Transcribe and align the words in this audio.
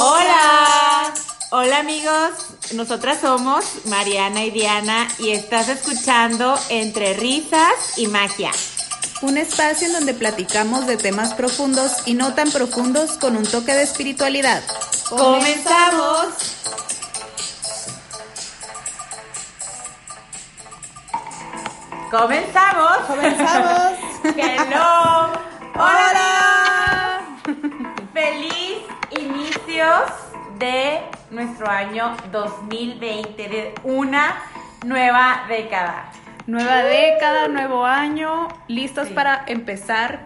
Hola. 0.00 1.12
Hola 1.50 1.78
amigos, 1.78 2.30
nosotras 2.74 3.20
somos 3.20 3.64
Mariana 3.86 4.44
y 4.44 4.52
Diana 4.52 5.08
y 5.18 5.30
estás 5.30 5.68
escuchando 5.68 6.56
Entre 6.68 7.14
Risas 7.14 7.98
y 7.98 8.06
Magia. 8.06 8.52
Un 9.22 9.38
espacio 9.38 9.88
en 9.88 9.94
donde 9.94 10.14
platicamos 10.14 10.86
de 10.86 10.98
temas 10.98 11.34
profundos 11.34 12.06
y 12.06 12.14
no 12.14 12.32
tan 12.34 12.48
profundos 12.52 13.18
con 13.18 13.36
un 13.36 13.44
toque 13.44 13.74
de 13.74 13.82
espiritualidad. 13.82 14.62
¡Comenzamos! 15.08 16.26
¡Comenzamos! 22.08 22.98
¡Comenzamos! 23.08 23.92
¡Hello! 24.36 25.32
¡Hola! 25.74 27.20
¡Feliz 28.12 28.87
inicios 29.68 30.10
de 30.58 31.00
nuestro 31.30 31.68
año 31.68 32.16
2020, 32.32 33.48
de 33.48 33.74
una 33.84 34.34
nueva 34.86 35.44
década! 35.46 36.10
Nueva 36.46 36.84
década, 36.84 37.48
nuevo 37.48 37.84
año, 37.84 38.48
listos 38.68 39.08
Sí. 39.08 39.14
para 39.14 39.44
empezar 39.46 40.20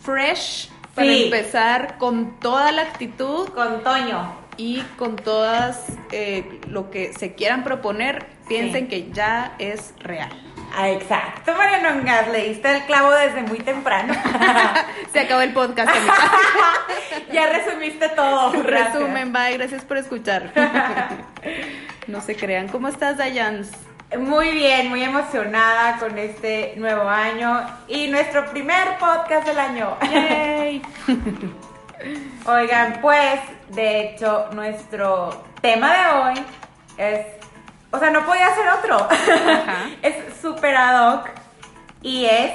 fresh, 0.00 0.70
para 0.94 1.08
Sí. 1.08 1.24
empezar 1.24 1.98
con 1.98 2.38
toda 2.38 2.70
la 2.70 2.82
actitud 2.82 3.48
Con 3.48 3.82
Toño. 3.82 4.32
y 4.56 4.82
con 4.96 5.16
todas 5.16 5.84
eh, 6.12 6.60
lo 6.68 6.88
que 6.92 7.12
se 7.12 7.34
quieran 7.34 7.64
proponer, 7.64 8.26
piensen 8.48 8.84
Sí. 8.84 8.88
que 8.88 9.10
ya 9.12 9.56
es 9.58 9.94
real. 9.98 10.30
Ah, 10.74 10.90
exacto, 10.90 11.54
Mariano 11.54 11.90
Ongas, 11.90 12.28
leíste 12.28 12.70
el 12.70 12.82
clavo 12.84 13.10
desde 13.10 13.42
muy 13.42 13.58
temprano. 13.58 14.14
Se 15.12 15.20
acabó 15.20 15.40
el 15.40 15.52
podcast. 15.52 15.90
ya 17.32 17.46
resumiste 17.52 18.08
todo. 18.10 18.52
gracias. 18.62 18.94
Resumen, 18.94 19.32
bye, 19.32 19.56
gracias 19.56 19.84
por 19.84 19.96
escuchar. 19.96 20.52
no 22.06 22.20
se 22.20 22.36
crean. 22.36 22.68
¿Cómo 22.68 22.88
estás, 22.88 23.16
Dayans? 23.16 23.70
Muy 24.18 24.50
bien, 24.50 24.88
muy 24.88 25.02
emocionada 25.02 25.98
con 25.98 26.16
este 26.16 26.74
nuevo 26.76 27.08
año 27.08 27.66
y 27.88 28.08
nuestro 28.08 28.46
primer 28.46 28.98
podcast 28.98 29.46
del 29.46 29.58
año. 29.58 29.96
Yay. 30.10 30.82
Oigan, 32.46 33.00
pues, 33.00 33.40
de 33.70 34.00
hecho, 34.00 34.48
nuestro 34.52 35.44
tema 35.60 35.92
de 35.92 36.06
hoy 36.18 36.44
es, 36.98 37.26
o 37.90 37.98
sea, 37.98 38.10
no 38.10 38.24
podía 38.26 38.54
ser 38.54 38.68
otro. 38.68 39.08
es 40.02 40.14
super 40.40 40.76
ad 40.76 41.12
hoc 41.14 41.30
y 42.02 42.24
es 42.26 42.52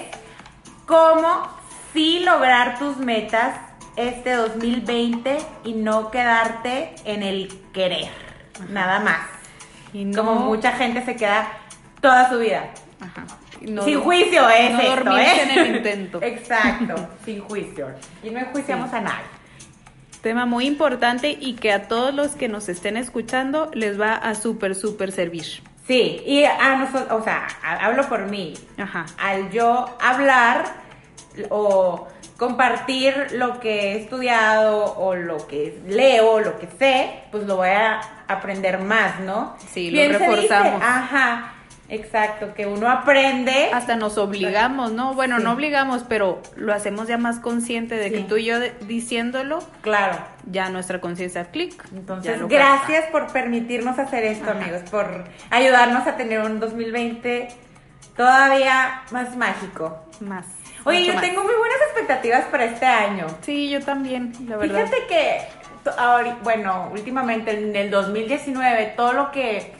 cómo 0.85 1.47
sí 1.93 2.19
lograr 2.19 2.77
tus 2.79 2.97
metas 2.97 3.55
este 3.95 4.33
2020 4.33 5.37
y 5.63 5.73
no 5.73 6.11
quedarte 6.11 6.95
en 7.05 7.23
el 7.23 7.61
querer, 7.73 8.09
nada 8.69 8.99
más. 8.99 9.19
Y 9.93 10.05
no- 10.05 10.23
Como 10.23 10.35
mucha 10.41 10.71
gente 10.73 11.03
se 11.03 11.15
queda 11.15 11.47
toda 11.99 12.29
su 12.29 12.39
vida. 12.39 12.65
Ajá. 13.01 13.25
No- 13.61 13.83
sin 13.83 13.99
juicio 14.01 14.49
es 14.49 14.71
no 14.71 14.79
esto, 14.79 15.17
¿eh? 15.17 15.41
en 15.43 15.49
el 15.59 15.75
intento. 15.77 16.19
Exacto, 16.21 16.95
sin 17.25 17.41
juicio. 17.41 17.89
Y 18.23 18.29
no 18.29 18.39
enjuiciamos 18.39 18.89
Sí. 18.89 18.95
a 18.95 19.01
nadie. 19.01 19.25
Tema 20.21 20.45
muy 20.45 20.67
importante 20.67 21.35
y 21.39 21.53
que 21.53 21.71
a 21.71 21.87
todos 21.87 22.13
los 22.13 22.35
que 22.35 22.47
nos 22.47 22.69
estén 22.69 22.95
escuchando 22.95 23.71
les 23.73 23.99
va 23.99 24.13
a 24.13 24.35
súper, 24.35 24.75
súper 24.75 25.11
servir. 25.11 25.63
Sí, 25.87 26.21
y 26.25 26.43
a 26.43 26.75
nosotros, 26.77 27.19
o 27.19 27.23
sea, 27.23 27.47
hablo 27.63 28.07
por 28.07 28.27
mí. 28.27 28.53
Ajá. 28.77 29.05
Al 29.17 29.49
yo 29.49 29.85
hablar 29.99 30.65
o 31.49 32.07
compartir 32.37 33.33
lo 33.33 33.59
que 33.59 33.93
he 33.93 34.01
estudiado 34.01 34.95
o 34.95 35.15
lo 35.15 35.47
que 35.47 35.79
leo, 35.87 36.39
lo 36.39 36.59
que 36.59 36.67
sé, 36.79 37.23
pues 37.31 37.45
lo 37.45 37.57
voy 37.57 37.69
a 37.69 38.01
aprender 38.27 38.79
más, 38.79 39.19
¿no? 39.19 39.55
Sí, 39.71 39.91
lo 39.91 40.01
dice, 40.01 40.17
reforzamos. 40.17 40.81
Ajá, 40.83 41.53
exacto, 41.91 42.53
que 42.55 42.65
uno 42.65 42.89
aprende. 42.89 43.69
Hasta 43.73 43.95
nos 43.95 44.17
obligamos, 44.17 44.91
¿no? 44.93 45.13
Bueno, 45.13 45.37
Sí. 45.37 45.43
no 45.43 45.51
obligamos, 45.51 46.03
pero 46.09 46.41
lo 46.55 46.73
hacemos 46.73 47.07
ya 47.07 47.17
más 47.19 47.39
consciente 47.39 47.95
de 47.95 48.11
que 48.11 48.19
tú 48.21 48.37
y 48.37 48.45
yo 48.45 48.59
de- 48.59 48.71
diciéndolo, 48.87 49.59
Claro. 49.81 50.17
ya 50.45 50.69
nuestra 50.69 50.99
conciencia 50.99 51.45
clic. 51.51 51.83
Entonces, 51.93 52.39
gracias 52.47 53.05
por 53.11 53.31
permitirnos 53.31 53.99
hacer 53.99 54.23
esto, 54.23 54.49
Ajá. 54.49 54.59
amigos, 54.59 54.81
por 54.89 55.25
ayudarnos 55.51 56.07
a 56.07 56.17
tener 56.17 56.39
un 56.39 56.59
2020 56.59 57.49
todavía 58.15 59.03
más 59.11 59.35
mágico. 59.35 59.99
Más. 60.19 60.45
Oye, 60.85 61.05
yo 61.05 61.13
más. 61.13 61.21
tengo 61.21 61.43
muy 61.43 61.53
buenas 61.55 61.77
expectativas 61.87 62.45
para 62.45 62.65
este 62.65 62.85
año. 62.85 63.27
Sí, 63.41 63.69
yo 63.69 63.81
también, 63.81 64.33
la 64.47 64.57
verdad. 64.57 64.85
Fíjate 64.85 65.07
que, 65.07 65.41
ahori- 65.97 66.37
bueno, 66.43 66.89
últimamente 66.91 67.51
en 67.51 67.75
el 67.75 67.89
2019, 67.91 68.93
todo 68.95 69.13
lo 69.13 69.31
que 69.31 69.73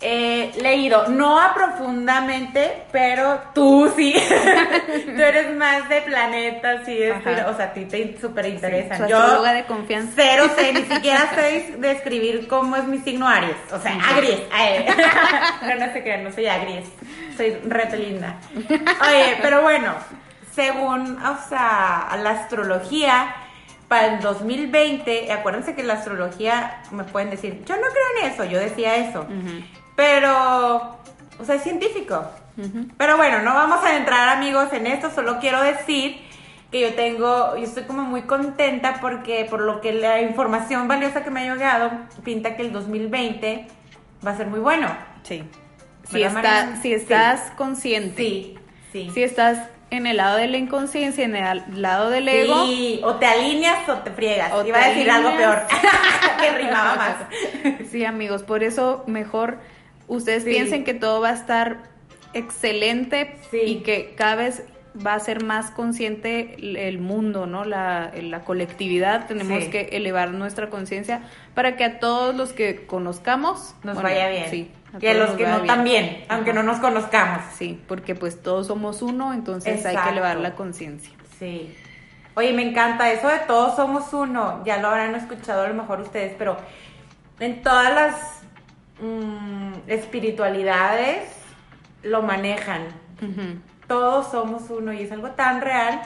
he 0.00 0.52
leído, 0.60 1.08
no 1.08 1.40
a 1.40 1.54
profundamente, 1.54 2.82
pero 2.92 3.40
tú 3.54 3.90
sí, 3.96 4.14
tú 5.16 5.22
eres 5.22 5.56
más 5.56 5.88
de 5.88 6.02
planetas 6.02 6.86
y 6.88 6.98
espiro- 7.02 7.48
o 7.50 7.56
sea, 7.56 7.66
a 7.66 7.72
ti 7.72 7.86
te 7.86 8.18
súper 8.20 8.46
interesan. 8.46 9.08
Yo 9.08 9.16
astróloga 9.18 9.54
de 9.54 9.64
confianza. 9.64 10.12
cero 10.14 10.50
sé, 10.54 10.72
ni 10.74 10.82
siquiera 10.94 11.30
sé 11.34 11.76
describir 11.78 12.46
cómo 12.46 12.76
es 12.76 12.84
mi 12.84 12.98
signo 12.98 13.26
Aries, 13.26 13.56
o 13.72 13.78
sea, 13.80 13.92
Agries. 14.10 14.40
No, 15.62 15.74
no 15.86 15.92
se 15.92 16.02
crean, 16.02 16.24
no 16.24 16.32
soy 16.32 16.46
Agries, 16.46 16.86
soy 17.36 17.56
reto 17.66 17.96
linda. 17.96 18.36
Oye, 18.54 19.38
pero 19.40 19.62
bueno, 19.62 19.94
según, 20.54 21.18
o 21.24 21.38
sea, 21.48 22.08
la 22.22 22.30
astrología, 22.30 23.34
para 23.88 24.14
el 24.14 24.20
2020, 24.20 25.30
acuérdense 25.32 25.74
que 25.74 25.82
la 25.84 25.94
astrología, 25.94 26.82
me 26.90 27.04
pueden 27.04 27.30
decir, 27.30 27.62
yo 27.64 27.76
no 27.76 27.82
creo 27.82 28.24
en 28.26 28.32
eso, 28.32 28.44
yo 28.44 28.58
decía 28.58 28.96
eso, 28.96 29.20
Ujú, 29.20 29.64
pero, 29.96 30.96
o 31.40 31.44
sea, 31.44 31.56
es 31.56 31.62
científico. 31.62 32.24
Pero 32.96 33.16
bueno, 33.18 33.42
no 33.42 33.52
vamos 33.52 33.84
a 33.84 33.96
entrar 33.96 34.30
amigos 34.30 34.72
en 34.72 34.86
esto, 34.86 35.10
solo 35.10 35.38
quiero 35.40 35.60
decir 35.62 36.22
que 36.70 36.80
yo 36.80 36.94
tengo, 36.94 37.54
yo 37.56 37.62
estoy 37.64 37.82
como 37.84 38.02
muy 38.02 38.22
contenta 38.22 38.98
porque 39.00 39.46
por 39.48 39.60
lo 39.60 39.80
que 39.82 39.92
la 39.92 40.22
información 40.22 40.88
valiosa 40.88 41.22
que 41.22 41.30
me 41.30 41.40
ha 41.48 41.54
llegado 41.54 41.90
pinta 42.24 42.56
que 42.56 42.62
el 42.62 42.72
2020 42.72 43.66
va 44.26 44.30
a 44.30 44.36
ser 44.36 44.46
muy 44.46 44.60
bueno. 44.60 44.88
Sí. 45.22 45.44
Si, 46.10 46.22
¿Verdad, 46.22 46.36
está, 46.70 46.76
si 46.76 46.88
Sí. 46.88 46.94
estás 46.94 47.50
consciente, 47.56 48.22
Sí, 48.22 48.58
sí. 48.92 49.10
si 49.12 49.22
estás 49.22 49.58
en 49.90 50.06
el 50.06 50.16
lado 50.16 50.36
de 50.38 50.48
la 50.48 50.56
inconsciencia, 50.56 51.24
en 51.24 51.36
el 51.36 51.62
lado 51.82 52.08
del 52.10 52.26
ego, 52.28 52.64
Sí, 52.64 53.00
o 53.04 53.16
te 53.16 53.26
alineas 53.26 53.86
o 53.88 53.94
te 53.98 54.10
friegas. 54.12 54.50
O 54.54 54.64
Iba 54.66 54.78
te 54.78 54.84
a 54.84 54.88
decir 54.88 55.10
algo 55.10 55.36
peor, 55.36 55.62
que 56.40 56.50
rimaba 56.52 56.94
más. 56.96 57.16
Sí, 57.90 58.04
amigos, 58.04 58.42
por 58.44 58.62
eso 58.64 59.04
mejor 59.06 59.58
ustedes 60.08 60.44
Sí. 60.44 60.50
piensen 60.50 60.84
que 60.84 60.94
todo 60.94 61.20
va 61.20 61.30
a 61.30 61.34
estar 61.34 61.78
excelente 62.34 63.36
Sí. 63.50 63.58
y 63.64 63.76
que 63.82 64.14
cada 64.16 64.36
vez 64.36 64.62
va 65.06 65.14
a 65.14 65.20
ser 65.20 65.44
más 65.44 65.70
consciente 65.70 66.56
el- 66.88 66.98
mundo, 66.98 67.46
¿no? 67.46 67.64
La, 67.64 68.12
la 68.20 68.40
colectividad, 68.44 69.26
tenemos 69.26 69.64
Sí. 69.64 69.70
que 69.70 69.80
elevar 69.92 70.30
nuestra 70.30 70.70
conciencia 70.70 71.20
para 71.54 71.76
que 71.76 71.84
a 71.84 71.98
todos 71.98 72.34
los 72.34 72.52
que 72.54 72.86
conozcamos 72.86 73.74
Nos 73.82 73.94
bueno, 73.94 74.08
vaya 74.08 74.28
bien. 74.28 74.50
Sí, 74.50 74.70
y 75.00 75.06
a 75.06 75.14
los 75.14 75.30
que 75.32 75.46
no 75.46 75.56
bien. 75.56 75.66
también, 75.66 76.24
aunque 76.28 76.50
Ajá. 76.52 76.62
no 76.62 76.72
nos 76.72 76.80
conozcamos. 76.80 77.42
Sí, 77.56 77.78
porque 77.86 78.14
pues 78.14 78.42
todos 78.42 78.68
somos 78.68 79.02
uno, 79.02 79.34
entonces 79.34 79.84
hay 79.84 79.96
que 79.96 80.08
elevar 80.08 80.36
la 80.38 80.54
conciencia. 80.54 81.12
Sí. 81.38 81.74
Oye, 82.34 82.52
me 82.54 82.62
encanta 82.62 83.10
eso 83.12 83.28
de 83.28 83.38
todos 83.46 83.76
somos 83.76 84.12
uno. 84.14 84.62
Ya 84.64 84.78
lo 84.78 84.88
habrán 84.88 85.14
escuchado 85.14 85.62
a 85.64 85.68
lo 85.68 85.74
mejor 85.74 86.00
ustedes, 86.00 86.32
pero 86.38 86.56
en 87.40 87.60
todas 87.62 87.92
las 87.94 88.35
mm, 89.00 89.72
espiritualidades 89.88 91.28
lo 92.02 92.22
manejan. 92.22 92.86
Todos 93.86 94.30
somos 94.30 94.68
uno 94.70 94.92
y 94.92 95.02
es 95.02 95.12
algo 95.12 95.30
tan 95.30 95.60
real. 95.60 96.02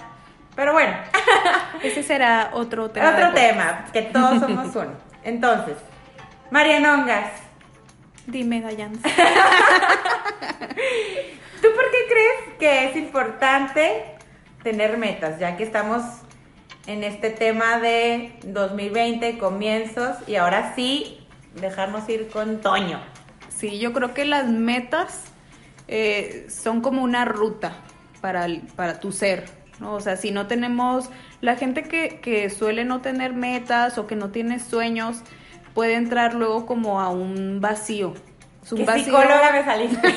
Pero 0.57 0.73
bueno, 0.73 0.95
Ese 1.83 2.03
será 2.03 2.51
otro 2.53 2.91
tema. 2.91 3.11
otro 3.11 3.33
tema, 3.33 3.87
que 3.93 4.03
todos 4.03 4.41
somos 4.41 4.75
uno. 4.77 4.93
Entonces, 5.25 5.77
Marianongas, 6.51 7.31
Dime, 8.27 8.61
Dayan. 8.61 8.93
¿tú 9.03 9.09
por 11.75 11.91
qué 11.91 11.99
crees 12.09 12.57
que 12.59 12.91
es 12.91 12.97
importante 12.97 14.17
tener 14.63 14.99
metas? 14.99 15.39
Ya 15.39 15.57
que 15.57 15.65
estamos 15.65 16.03
en 16.87 17.03
este 17.05 17.31
tema 17.31 17.79
de 17.79 18.39
2020, 18.45 19.39
comienzos, 19.39 20.17
y 20.27 20.37
ahora 20.37 20.75
sí, 20.77 21.20
dejarnos 21.55 22.09
ir 22.09 22.29
con 22.29 22.61
Toño. 22.61 23.01
Sí, 23.49 23.79
yo 23.79 23.93
creo 23.93 24.15
que 24.15 24.25
las 24.25 24.49
metas 24.49 25.25
eh, 25.89 26.47
son 26.49 26.81
como 26.81 27.03
una 27.03 27.25
ruta 27.25 27.73
para, 28.21 28.47
para 28.77 29.01
tu 29.01 29.13
ser, 29.13 29.45
¿no? 29.81 29.95
O 29.95 30.01
sea, 30.01 30.17
si 30.17 30.31
no 30.31 30.47
tenemos, 30.47 31.11
la 31.41 31.57
gente 31.57 31.83
que, 31.83 32.21
que 32.21 32.49
suele 32.51 32.85
no 32.85 33.01
tener 33.01 33.33
metas 33.33 33.99
o 33.99 34.07
que 34.07 34.17
no 34.17 34.31
tiene 34.31 34.61
sueños, 34.61 35.19
puede 35.75 35.95
entrar 35.95 36.35
luego 36.35 36.67
como 36.67 37.01
a 37.01 37.11
un 37.11 37.61
vacío. 37.61 38.15
Es 38.63 38.73
un 38.73 38.85
vacío, 38.85 39.05
psicóloga 39.05 39.53
me 39.53 39.65
saliste. 39.65 40.15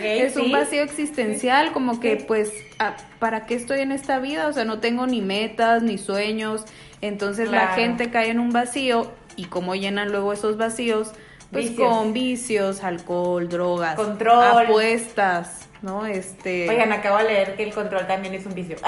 es 0.26 0.36
un 0.36 0.52
vacío 0.52 0.82
existencial, 0.82 1.72
como 1.72 1.98
que 1.98 2.16
pues, 2.16 2.52
ah, 2.78 2.94
¿para 3.18 3.46
qué 3.46 3.54
estoy 3.54 3.80
en 3.80 3.90
esta 3.90 4.18
vida? 4.18 4.48
O 4.48 4.52
sea, 4.52 4.64
no 4.64 4.80
tengo 4.80 5.06
ni 5.06 5.22
metas, 5.22 5.82
ni 5.82 5.96
sueños. 5.96 6.64
Entonces 7.00 7.50
la 7.50 7.68
gente 7.68 8.10
cae 8.10 8.30
en 8.30 8.38
un 8.38 8.50
vacío 8.50 9.12
y 9.36 9.44
cómo 9.44 9.74
llenan 9.74 10.10
luego 10.10 10.32
esos 10.32 10.56
vacíos, 10.56 11.12
pues 11.50 11.70
con 11.72 12.12
vicios, 12.12 12.82
alcohol, 12.82 13.48
drogas, 13.48 13.94
control, 13.94 14.66
apuestas, 14.66 15.68
¿no? 15.82 16.04
Este... 16.06 16.68
Oigan, 16.68 16.92
acabo 16.92 17.18
de 17.18 17.24
leer 17.24 17.56
que 17.56 17.62
el 17.62 17.72
control 17.72 18.06
también 18.06 18.34
es 18.34 18.46
un 18.46 18.54
vicio. 18.54 18.76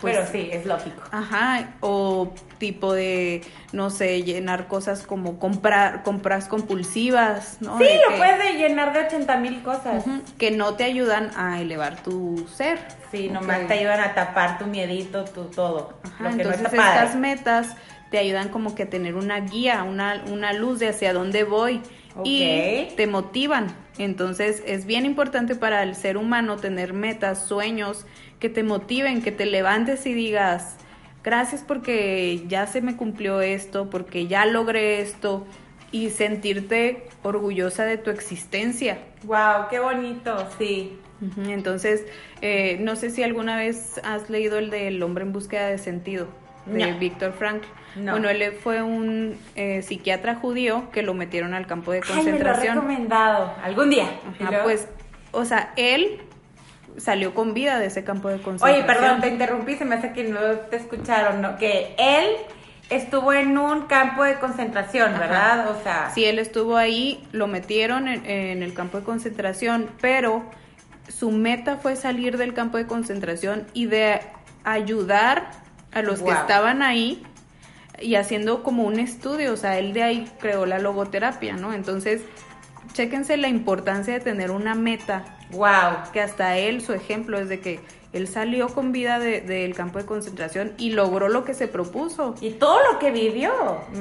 Pues, 0.00 0.16
Pero 0.16 0.30
sí, 0.30 0.48
es 0.52 0.64
lógico. 0.64 1.02
Ajá, 1.10 1.70
o 1.80 2.32
tipo 2.58 2.92
de, 2.92 3.42
no 3.72 3.90
sé, 3.90 4.22
llenar 4.22 4.68
cosas 4.68 5.02
como 5.02 5.40
comprar, 5.40 6.04
compras 6.04 6.46
compulsivas, 6.46 7.56
¿no? 7.60 7.78
Sí, 7.78 7.88
lo 8.08 8.16
puedes 8.16 8.54
llenar 8.54 8.92
de 8.92 9.00
80 9.00 9.36
mil 9.38 9.60
cosas. 9.64 10.04
que 10.38 10.52
no 10.52 10.74
te 10.74 10.84
ayudan 10.84 11.32
a 11.36 11.60
elevar 11.60 12.00
tu 12.00 12.46
ser. 12.54 12.78
Sí, 13.10 13.28
nomás 13.28 13.66
te 13.66 13.74
ayudan 13.74 13.98
a 13.98 14.14
tapar 14.14 14.58
tu 14.58 14.66
miedito, 14.66 15.24
tu 15.24 15.46
todo. 15.46 15.94
Ajá, 16.04 16.30
entonces 16.30 16.72
estas 16.72 17.16
metas 17.16 17.74
te 18.10 18.18
ayudan 18.18 18.48
como 18.48 18.74
que 18.74 18.84
a 18.84 18.90
tener 18.90 19.14
una 19.14 19.40
guía, 19.40 19.82
una, 19.82 20.24
una 20.30 20.52
luz 20.52 20.78
de 20.78 20.88
hacia 20.88 21.12
dónde 21.12 21.44
voy 21.44 21.82
y 22.24 22.88
te 22.96 23.06
motivan. 23.06 23.74
Entonces 23.98 24.62
es 24.66 24.86
bien 24.86 25.04
importante 25.04 25.54
para 25.54 25.82
el 25.82 25.94
ser 25.94 26.16
humano 26.16 26.56
tener 26.56 26.92
metas, 26.92 27.46
sueños 27.46 28.06
que 28.38 28.48
te 28.48 28.62
motiven, 28.62 29.22
que 29.22 29.32
te 29.32 29.46
levantes 29.46 30.06
y 30.06 30.14
digas, 30.14 30.76
gracias 31.24 31.62
porque 31.66 32.44
ya 32.48 32.66
se 32.66 32.80
me 32.80 32.96
cumplió 32.96 33.40
esto, 33.40 33.90
porque 33.90 34.26
ya 34.26 34.46
logré 34.46 35.00
esto 35.00 35.46
y 35.90 36.10
sentirte 36.10 37.08
orgullosa 37.22 37.84
de 37.84 37.98
tu 37.98 38.10
existencia. 38.10 38.98
Wow, 39.24 39.68
qué 39.70 39.80
bonito, 39.80 40.46
sí. 40.58 40.98
Entonces, 41.48 42.04
eh, 42.42 42.78
no 42.80 42.94
sé 42.94 43.10
si 43.10 43.24
alguna 43.24 43.56
vez 43.56 44.00
has 44.04 44.30
leído 44.30 44.56
el 44.58 44.70
del 44.70 45.02
hombre 45.02 45.24
en 45.24 45.32
búsqueda 45.32 45.66
de 45.66 45.78
sentido 45.78 46.28
de 46.70 46.92
Víctor 46.92 47.32
Frankl. 47.32 47.66
Bueno, 47.96 48.28
él 48.28 48.52
fue 48.62 48.82
un 48.82 49.36
eh, 49.56 49.82
psiquiatra 49.82 50.36
judío 50.36 50.90
que 50.92 51.02
lo 51.02 51.14
metieron 51.14 51.54
al 51.54 51.66
campo 51.66 51.92
de 51.92 52.00
concentración. 52.00 52.36
Ay, 52.36 52.64
me 52.64 52.74
lo 52.74 52.80
recomendado 52.80 53.54
algún 53.62 53.90
día. 53.90 54.08
pues, 54.62 54.88
o 55.32 55.44
sea, 55.44 55.72
él 55.76 56.20
salió 56.96 57.34
con 57.34 57.54
vida 57.54 57.78
de 57.78 57.86
ese 57.86 58.04
campo 58.04 58.28
de 58.28 58.40
concentración. 58.40 58.84
Oye, 58.84 58.86
perdón, 58.86 59.20
te 59.20 59.28
interrumpí, 59.28 59.74
se 59.76 59.84
me 59.84 59.96
hace 59.96 60.12
que 60.12 60.24
no 60.24 60.40
te 60.70 60.76
escucharon, 60.76 61.40
¿no? 61.40 61.56
Que 61.56 61.94
él 61.98 62.26
estuvo 62.90 63.32
en 63.32 63.56
un 63.58 63.82
campo 63.82 64.24
de 64.24 64.34
concentración, 64.34 65.18
¿verdad? 65.18 65.70
O 65.70 65.82
sea... 65.82 66.10
Sí, 66.14 66.24
él 66.24 66.38
estuvo 66.38 66.76
ahí, 66.76 67.26
lo 67.32 67.46
metieron 67.46 68.08
en, 68.08 68.62
el 68.62 68.74
campo 68.74 68.98
de 68.98 69.04
concentración, 69.04 69.88
pero 70.00 70.42
su 71.08 71.30
meta 71.30 71.76
fue 71.76 71.96
salir 71.96 72.38
del 72.38 72.54
campo 72.54 72.78
de 72.78 72.86
concentración 72.86 73.66
y 73.74 73.86
de 73.86 74.20
ayudar 74.64 75.50
a 75.92 76.02
los 76.02 76.20
que 76.20 76.30
estaban 76.30 76.82
ahí 76.82 77.22
y 78.00 78.14
haciendo 78.14 78.62
como 78.62 78.84
un 78.84 79.00
estudio, 79.00 79.52
o 79.52 79.56
sea, 79.56 79.78
él 79.78 79.92
de 79.92 80.02
ahí 80.02 80.30
creó 80.40 80.66
la 80.66 80.78
logoterapia, 80.78 81.56
¿no? 81.56 81.72
Entonces, 81.72 82.22
chéquense 82.92 83.36
la 83.36 83.48
importancia 83.48 84.14
de 84.14 84.20
tener 84.20 84.50
una 84.50 84.74
meta. 84.74 85.24
Wow. 85.50 86.10
Que 86.12 86.20
hasta 86.20 86.58
él, 86.58 86.80
su 86.82 86.92
ejemplo 86.92 87.38
es 87.38 87.48
de 87.48 87.60
que 87.60 87.80
él 88.12 88.26
salió 88.26 88.68
con 88.68 88.92
vida 88.92 89.18
del 89.18 89.74
campo 89.74 89.98
de 89.98 90.06
concentración 90.06 90.72
y 90.78 90.90
logró 90.90 91.28
lo 91.28 91.44
que 91.44 91.54
se 91.54 91.68
propuso. 91.68 92.34
Y 92.40 92.50
todo 92.50 92.78
lo 92.90 92.98
que 92.98 93.10
vivió. 93.10 93.52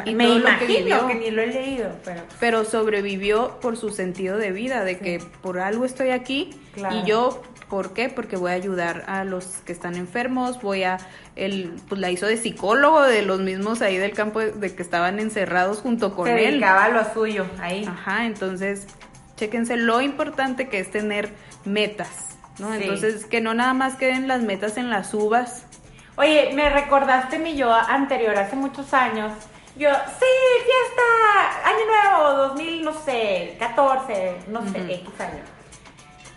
Y 0.06 0.16
me 0.16 0.30
imagino 0.30 1.08
que, 1.08 1.16
ni 1.16 1.32
lo 1.32 1.42
he 1.42 1.48
leído. 1.48 1.90
Pero... 2.06 2.22
pero 2.40 2.66
sobrevivió 2.66 3.60
por 3.60 3.76
su 3.78 3.90
sentido 3.90 4.38
de 4.38 4.52
vida, 4.52 4.84
de 4.84 4.98
que 4.98 5.22
por 5.42 5.60
algo 5.60 5.86
estoy 5.86 6.12
aquí 6.12 6.52
y 6.92 7.06
yo 7.06 7.42
¿Por 7.70 7.94
qué? 7.94 8.08
Porque 8.08 8.38
voy 8.38 8.52
a 8.52 8.56
ayudar 8.56 9.04
a 9.08 9.26
los 9.26 9.46
que 9.66 9.74
están 9.74 9.96
enfermos, 9.96 10.62
voy 10.62 10.84
a, 10.84 10.98
él 11.36 11.76
pues 11.90 12.00
la 12.00 12.10
hizo 12.10 12.26
de 12.26 12.38
psicólogo 12.38 13.02
de 13.02 13.24
los 13.24 13.42
mismos 13.42 13.82
ahí 13.82 13.98
del 13.98 14.14
campo 14.14 14.40
de, 14.40 14.74
que 14.74 14.82
estaban 14.82 15.20
encerrados 15.20 15.80
junto 15.80 16.16
con 16.16 16.30
él. 16.30 16.38
Se 16.38 16.46
dedicaba 16.52 16.88
lo 16.90 17.14
suyo 17.14 17.46
ahí. 17.60 17.84
Ajá, 17.86 18.26
entonces, 18.26 18.88
chéquense 19.36 19.76
lo 19.76 20.00
importante 20.00 20.70
que 20.70 20.80
es 20.80 20.90
tener 20.92 21.34
metas, 21.66 22.38
¿no? 22.58 22.74
Entonces, 22.74 23.26
que 23.26 23.42
no 23.42 23.54
nada 23.54 23.74
más 23.74 23.96
queden 23.96 24.30
las 24.30 24.42
metas 24.42 24.78
en 24.78 24.90
las 24.90 25.14
uvas. 25.14 25.66
Oye, 26.16 26.52
me 26.54 26.70
recordaste 26.70 27.38
mi 27.38 27.58
yo 27.58 27.74
anterior, 27.74 28.38
hace 28.38 28.56
muchos 28.56 28.94
años. 28.94 29.34
Yo, 29.76 29.90
sí, 29.90 30.26
fiesta, 30.66 31.70
año 31.70 31.86
nuevo, 31.86 32.48
2000, 32.48 32.84
no 32.86 32.94
sé, 32.94 33.58
14, 33.60 34.36
no 34.48 34.66
sé, 34.72 34.80
X 34.80 35.10
años 35.20 35.57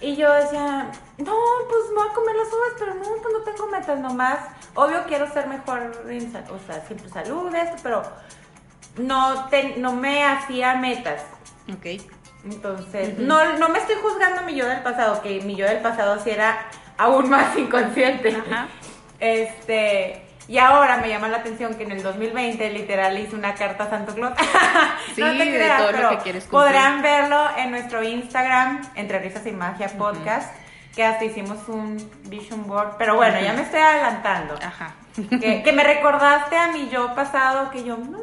y 0.00 0.16
yo 0.16 0.32
decía, 0.32 0.90
no, 1.18 1.36
pues 1.68 1.94
voy 1.94 2.08
a 2.08 2.12
comer 2.12 2.36
las 2.36 2.48
uvas, 2.48 2.72
pero 2.78 2.94
no, 2.94 3.02
pues 3.02 3.34
no 3.34 3.40
tengo 3.44 3.66
metas 3.66 3.98
nomás. 3.98 4.38
Obvio 4.74 5.04
quiero 5.06 5.30
ser 5.30 5.46
mejor, 5.46 5.92
o 6.50 6.58
sea, 6.66 6.80
siempre 6.86 7.08
salud, 7.10 7.54
esto, 7.54 7.76
pero 7.82 8.02
no, 8.96 9.48
no 9.76 9.92
me 9.92 10.24
hacía 10.24 10.74
metas. 10.76 11.22
Ok. 11.72 12.02
Entonces, 12.44 13.18
no, 13.18 13.58
no 13.58 13.68
me 13.68 13.78
estoy 13.78 13.96
juzgando 13.96 14.42
mi 14.42 14.54
yo 14.54 14.66
del 14.66 14.82
pasado, 14.82 15.20
que 15.20 15.42
mi 15.42 15.56
yo 15.56 15.66
del 15.66 15.80
pasado 15.80 16.18
sí 16.22 16.30
era 16.30 16.66
aún 16.96 17.28
más 17.28 17.56
inconsciente. 17.58 18.34
Ajá. 18.34 18.68
Este, 19.18 20.29
y 20.50 20.58
ahora 20.58 20.96
me 20.96 21.08
llama 21.08 21.28
la 21.28 21.36
atención 21.36 21.76
que 21.76 21.84
en 21.84 21.92
el 21.92 22.02
2020 22.02 22.70
literal 22.70 23.16
hice 23.16 23.36
una 23.36 23.54
carta 23.54 23.84
a 23.84 23.90
Santo 23.90 24.16
Claus. 24.16 24.34
Sí, 25.14 25.22
no 25.22 25.30
te 25.30 25.48
creas, 25.48 25.78
todo 25.78 25.92
lo 25.92 26.10
que 26.10 26.18
quieres 26.18 26.44
podrán 26.44 27.02
verlo 27.02 27.38
en 27.56 27.70
nuestro 27.70 28.02
Instagram, 28.02 28.82
Entre 28.96 29.20
Risas 29.20 29.46
y 29.46 29.52
Magia 29.52 29.88
Podcast, 29.96 30.52
que 30.94 31.04
hasta 31.04 31.24
hicimos 31.24 31.68
un 31.68 31.96
vision 32.24 32.66
board. 32.66 32.96
Pero 32.98 33.14
bueno, 33.14 33.40
ya 33.40 33.52
me 33.52 33.62
estoy 33.62 33.80
adelantando. 33.80 34.58
Ajá. 34.60 34.94
Que, 35.14 35.62
que, 35.62 35.72
me 35.72 35.84
recordaste 35.84 36.56
a 36.56 36.68
mi 36.72 36.88
yo 36.88 37.14
pasado, 37.14 37.70
que 37.70 37.84
yo, 37.84 37.96
no, 37.96 38.18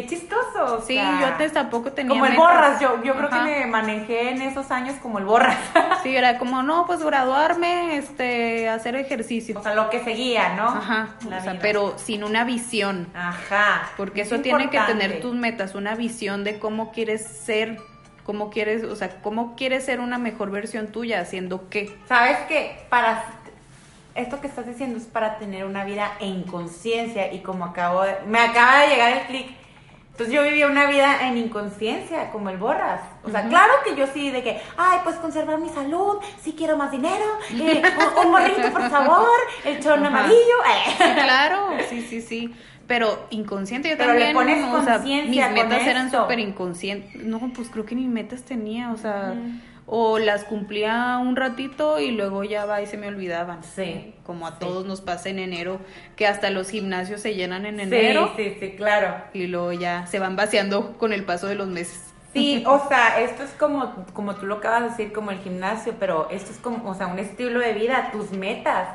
Qué 0.00 0.06
chistoso. 0.06 0.82
sí, 0.86 0.94
yo 0.94 1.26
antes 1.26 1.52
tampoco 1.52 1.92
tenía. 1.92 2.10
Como 2.10 2.26
el 2.26 2.36
borras, 2.36 2.80
yo, 2.80 3.02
yo 3.02 3.14
creo 3.14 3.28
que 3.28 3.40
me 3.40 3.66
manejé 3.66 4.30
en 4.30 4.42
esos 4.42 4.70
años 4.70 4.96
como 5.02 5.18
el 5.18 5.24
borras. 5.24 5.58
sí, 6.02 6.16
era 6.16 6.38
como, 6.38 6.62
no, 6.62 6.86
pues 6.86 7.02
graduarme, 7.02 7.96
este, 7.96 8.68
hacer 8.68 8.96
ejercicio. 8.96 9.58
O 9.58 9.62
sea, 9.62 9.74
lo 9.74 9.90
que 9.90 10.02
seguía, 10.02 10.54
¿no? 10.54 10.68
Ajá. 10.68 11.10
o 11.24 11.42
sea, 11.42 11.58
pero 11.60 11.94
sin 11.98 12.24
una 12.24 12.44
visión. 12.44 13.08
Ajá. 13.14 13.90
Porque 13.96 14.22
eso 14.22 14.40
tiene 14.40 14.70
que 14.70 14.80
tener 14.80 15.20
tus 15.20 15.34
metas, 15.34 15.74
una 15.74 15.94
visión 15.94 16.44
de 16.44 16.58
cómo 16.58 16.92
quieres 16.92 17.26
ser, 17.26 17.78
cómo 18.24 18.50
quieres, 18.50 18.84
o 18.84 18.96
sea, 18.96 19.20
cómo 19.20 19.54
quieres 19.56 19.84
ser 19.84 20.00
una 20.00 20.18
mejor 20.18 20.50
versión 20.50 20.88
tuya, 20.88 21.20
haciendo 21.20 21.68
qué. 21.68 21.94
¿Sabes 22.08 22.38
qué? 22.48 22.84
Para 22.88 23.24
esto 24.14 24.40
que 24.40 24.46
estás 24.46 24.66
diciendo 24.66 24.98
es 24.98 25.04
para 25.04 25.38
tener 25.38 25.64
una 25.64 25.84
vida 25.84 26.12
en 26.20 26.42
conciencia 26.42 27.32
y 27.32 27.40
como 27.40 27.64
acabo 27.64 28.02
de, 28.02 28.16
me 28.26 28.40
acaba 28.40 28.80
de 28.80 28.88
llegar 28.88 29.12
el 29.12 29.26
clic 29.26 29.59
entonces 30.20 30.34
yo 30.34 30.42
vivía 30.42 30.66
una 30.66 30.86
vida 30.86 31.26
en 31.26 31.38
inconsciencia, 31.38 32.30
como 32.30 32.50
el 32.50 32.58
borras. 32.58 33.00
O 33.22 33.30
sea, 33.30 33.48
claro 33.48 33.72
que 33.82 33.96
yo 33.96 34.06
sí, 34.06 34.30
de 34.30 34.42
que, 34.42 34.60
ay, 34.76 34.98
pues 35.02 35.16
conservar 35.16 35.58
mi 35.58 35.70
salud, 35.70 36.18
sí 36.42 36.54
quiero 36.54 36.76
más 36.76 36.90
dinero, 36.90 37.24
eh, 37.54 37.82
un, 38.22 38.30
morrito, 38.30 38.70
por 38.70 38.90
favor, 38.90 39.38
el 39.64 39.82
chorno 39.82 40.08
amarillo. 40.08 40.36
claro, 40.98 41.68
sí, 41.88 42.02
sí, 42.02 42.20
sí. 42.20 42.54
Pero 42.86 43.28
inconsciente 43.30 43.88
yo 43.88 43.96
Pero 43.96 44.10
también. 44.10 44.28
Le 44.28 44.34
pones 44.34 44.62
o 44.62 44.84
sea, 44.84 44.98
mis 44.98 45.50
metas 45.52 45.86
eran 45.86 46.10
súper 46.10 46.38
inconscientes. 46.38 47.14
No, 47.24 47.38
pues 47.54 47.70
creo 47.70 47.86
que 47.86 47.94
ni 47.94 48.06
metas 48.06 48.42
tenía, 48.42 48.92
o 48.92 48.98
sea 48.98 49.34
o 49.92 50.20
las 50.20 50.44
cumplía 50.44 51.18
un 51.20 51.34
ratito 51.34 51.98
y 51.98 52.12
luego 52.12 52.44
ya 52.44 52.64
va 52.64 52.80
y 52.80 52.86
se 52.86 52.96
me 52.96 53.08
olvidaban. 53.08 53.64
Sí. 53.64 54.14
Como 54.22 54.46
a 54.46 54.56
todos 54.60 54.86
nos 54.86 55.00
pasa 55.00 55.30
en 55.30 55.40
enero, 55.40 55.80
que 56.14 56.28
hasta 56.28 56.50
los 56.50 56.70
gimnasios 56.70 57.20
se 57.20 57.34
llenan 57.34 57.66
en 57.66 57.80
enero. 57.80 58.30
Sí, 58.36 58.50
sí, 58.50 58.56
sí, 58.60 58.76
claro. 58.76 59.16
Y 59.34 59.48
luego 59.48 59.72
ya 59.72 60.06
se 60.06 60.20
van 60.20 60.36
vaciando 60.36 60.96
con 60.96 61.12
el 61.12 61.24
paso 61.24 61.48
de 61.48 61.56
los 61.56 61.66
meses. 61.66 62.14
Sí, 62.32 62.62
o 62.68 62.86
sea, 62.86 63.20
esto 63.20 63.42
es 63.42 63.50
como, 63.50 64.06
como 64.12 64.36
tú 64.36 64.46
lo 64.46 64.58
acabas 64.58 64.82
de 64.82 64.88
decir, 64.90 65.12
como 65.12 65.32
el 65.32 65.40
gimnasio, 65.40 65.96
pero 65.98 66.30
esto 66.30 66.52
es 66.52 66.58
como, 66.58 66.88
o 66.88 66.94
sea, 66.94 67.08
un 67.08 67.18
estilo 67.18 67.58
de 67.58 67.72
vida, 67.72 68.10
tus 68.12 68.30
metas, 68.30 68.90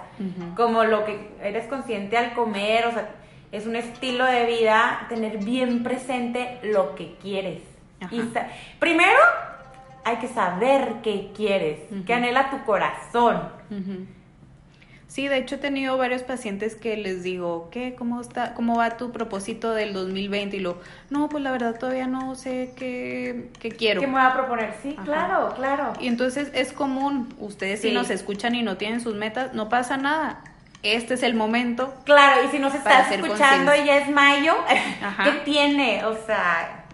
como 0.55 0.85
lo 0.85 1.03
que 1.03 1.29
eres 1.43 1.67
consciente 1.67 2.15
al 2.15 2.33
comer, 2.33 2.85
o 2.85 2.93
sea, 2.93 3.09
es 3.51 3.67
un 3.67 3.75
estilo 3.75 4.23
de 4.23 4.45
vida, 4.45 5.07
tener 5.09 5.39
bien 5.39 5.83
presente 5.83 6.57
lo 6.63 6.95
que 6.95 7.15
quieres. 7.21 7.61
Y 8.11 8.21
primero, 8.79 9.19
hay 10.05 10.17
que 10.17 10.27
saber 10.27 11.01
qué 11.03 11.31
quieres, 11.35 11.79
qué 12.05 12.13
anhela 12.13 12.51
tu 12.51 12.63
corazón. 12.63 13.41
Sí, 15.07 15.27
de 15.27 15.37
hecho 15.37 15.55
he 15.55 15.57
tenido 15.57 15.97
varios 15.97 16.23
pacientes 16.23 16.75
que 16.75 16.95
les 16.97 17.23
digo, 17.23 17.69
¿qué? 17.71 17.95
¿Cómo 17.95 18.21
está? 18.21 18.53
¿Cómo 18.53 18.77
va 18.77 18.97
tu 18.97 19.11
propósito 19.11 19.71
del 19.73 19.93
2020? 19.93 20.57
Y 20.57 20.59
lo, 20.59 20.77
no, 21.09 21.29
pues 21.29 21.43
la 21.43 21.51
verdad 21.51 21.79
todavía 21.79 22.05
no 22.05 22.35
sé 22.35 22.73
qué, 22.75 23.49
qué 23.59 23.69
quiero. 23.69 24.01
¿Qué 24.01 24.07
me 24.07 24.13
voy 24.13 24.21
a 24.21 24.33
proponer? 24.33 24.73
Sí, 24.83 24.95
claro, 25.03 25.53
claro. 25.55 25.93
Y 25.99 26.07
entonces 26.07 26.51
es 26.53 26.71
común, 26.71 27.33
ustedes 27.39 27.81
si 27.81 27.91
nos 27.91 28.09
escuchan 28.09 28.55
y 28.55 28.61
no 28.61 28.77
tienen 28.77 29.01
sus 29.01 29.15
metas, 29.15 29.53
no 29.53 29.69
pasa 29.69 29.97
nada. 29.97 30.43
Este 30.83 31.15
es 31.15 31.23
el 31.23 31.33
momento. 31.33 31.95
Claro, 32.03 32.43
y 32.45 32.49
si 32.49 32.59
nos 32.59 32.75
estás 32.75 33.11
escuchando 33.11 33.73
y 33.73 33.85
ya 33.85 33.97
es 33.97 34.09
mayo, 34.11 34.53
¿qué 35.23 35.31
tiene? 35.45 36.05
O 36.05 36.15
sea, 36.25 36.84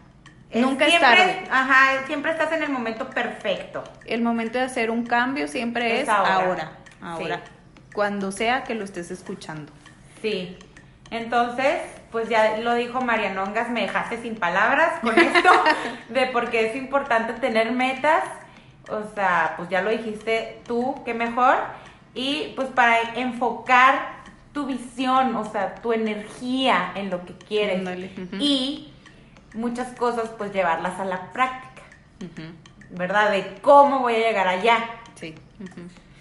Nunca 0.53 0.85
es 0.85 0.99
tarde. 0.99 1.43
Ajá, 1.49 2.05
siempre 2.07 2.31
estás 2.31 2.51
en 2.51 2.63
el 2.63 2.69
momento 2.69 3.09
perfecto. 3.09 3.83
El 4.05 4.21
momento 4.21 4.57
de 4.57 4.65
hacer 4.65 4.91
un 4.91 5.05
cambio 5.05 5.47
siempre 5.47 6.01
es, 6.01 6.09
ahora. 6.09 6.73
Ahora. 7.01 7.41
Cuando 7.93 8.31
sea 8.31 8.63
que 8.63 8.75
lo 8.75 8.83
estés 8.83 9.11
escuchando. 9.11 9.71
Sí. 10.21 10.57
Entonces, 11.09 11.81
pues 12.11 12.29
ya 12.29 12.57
lo 12.57 12.73
dijo 12.75 13.01
Marianongas, 13.01 13.69
me 13.69 13.81
dejaste 13.81 14.21
sin 14.21 14.35
palabras 14.35 14.99
con 15.01 15.17
esto, 15.17 15.49
de 16.09 16.27
por 16.27 16.49
qué 16.49 16.69
es 16.69 16.75
importante 16.75 17.33
tener 17.33 17.71
metas. 17.71 18.23
O 18.89 19.03
sea, 19.13 19.53
pues 19.57 19.69
ya 19.69 19.81
lo 19.81 19.89
dijiste 19.89 20.61
tú, 20.67 21.01
qué 21.05 21.13
mejor. 21.13 21.57
Y 22.13 22.53
pues 22.55 22.67
para 22.69 23.13
enfocar 23.15 24.21
tu 24.53 24.65
visión, 24.65 25.35
o 25.35 25.49
sea, 25.49 25.75
tu 25.75 25.93
energía 25.93 26.91
en 26.95 27.09
lo 27.09 27.25
que 27.25 27.33
quieres. 27.33 27.81
Y 28.39 28.90
muchas 29.53 29.93
cosas, 29.95 30.29
pues 30.37 30.53
llevarlas 30.53 30.99
a 30.99 31.05
la 31.05 31.31
práctica, 31.31 31.83
¿verdad? 32.89 33.31
De 33.31 33.55
cómo 33.61 33.99
voy 33.99 34.15
a 34.15 34.19
llegar 34.19 34.47
allá. 34.47 34.79
Sí. 35.15 35.35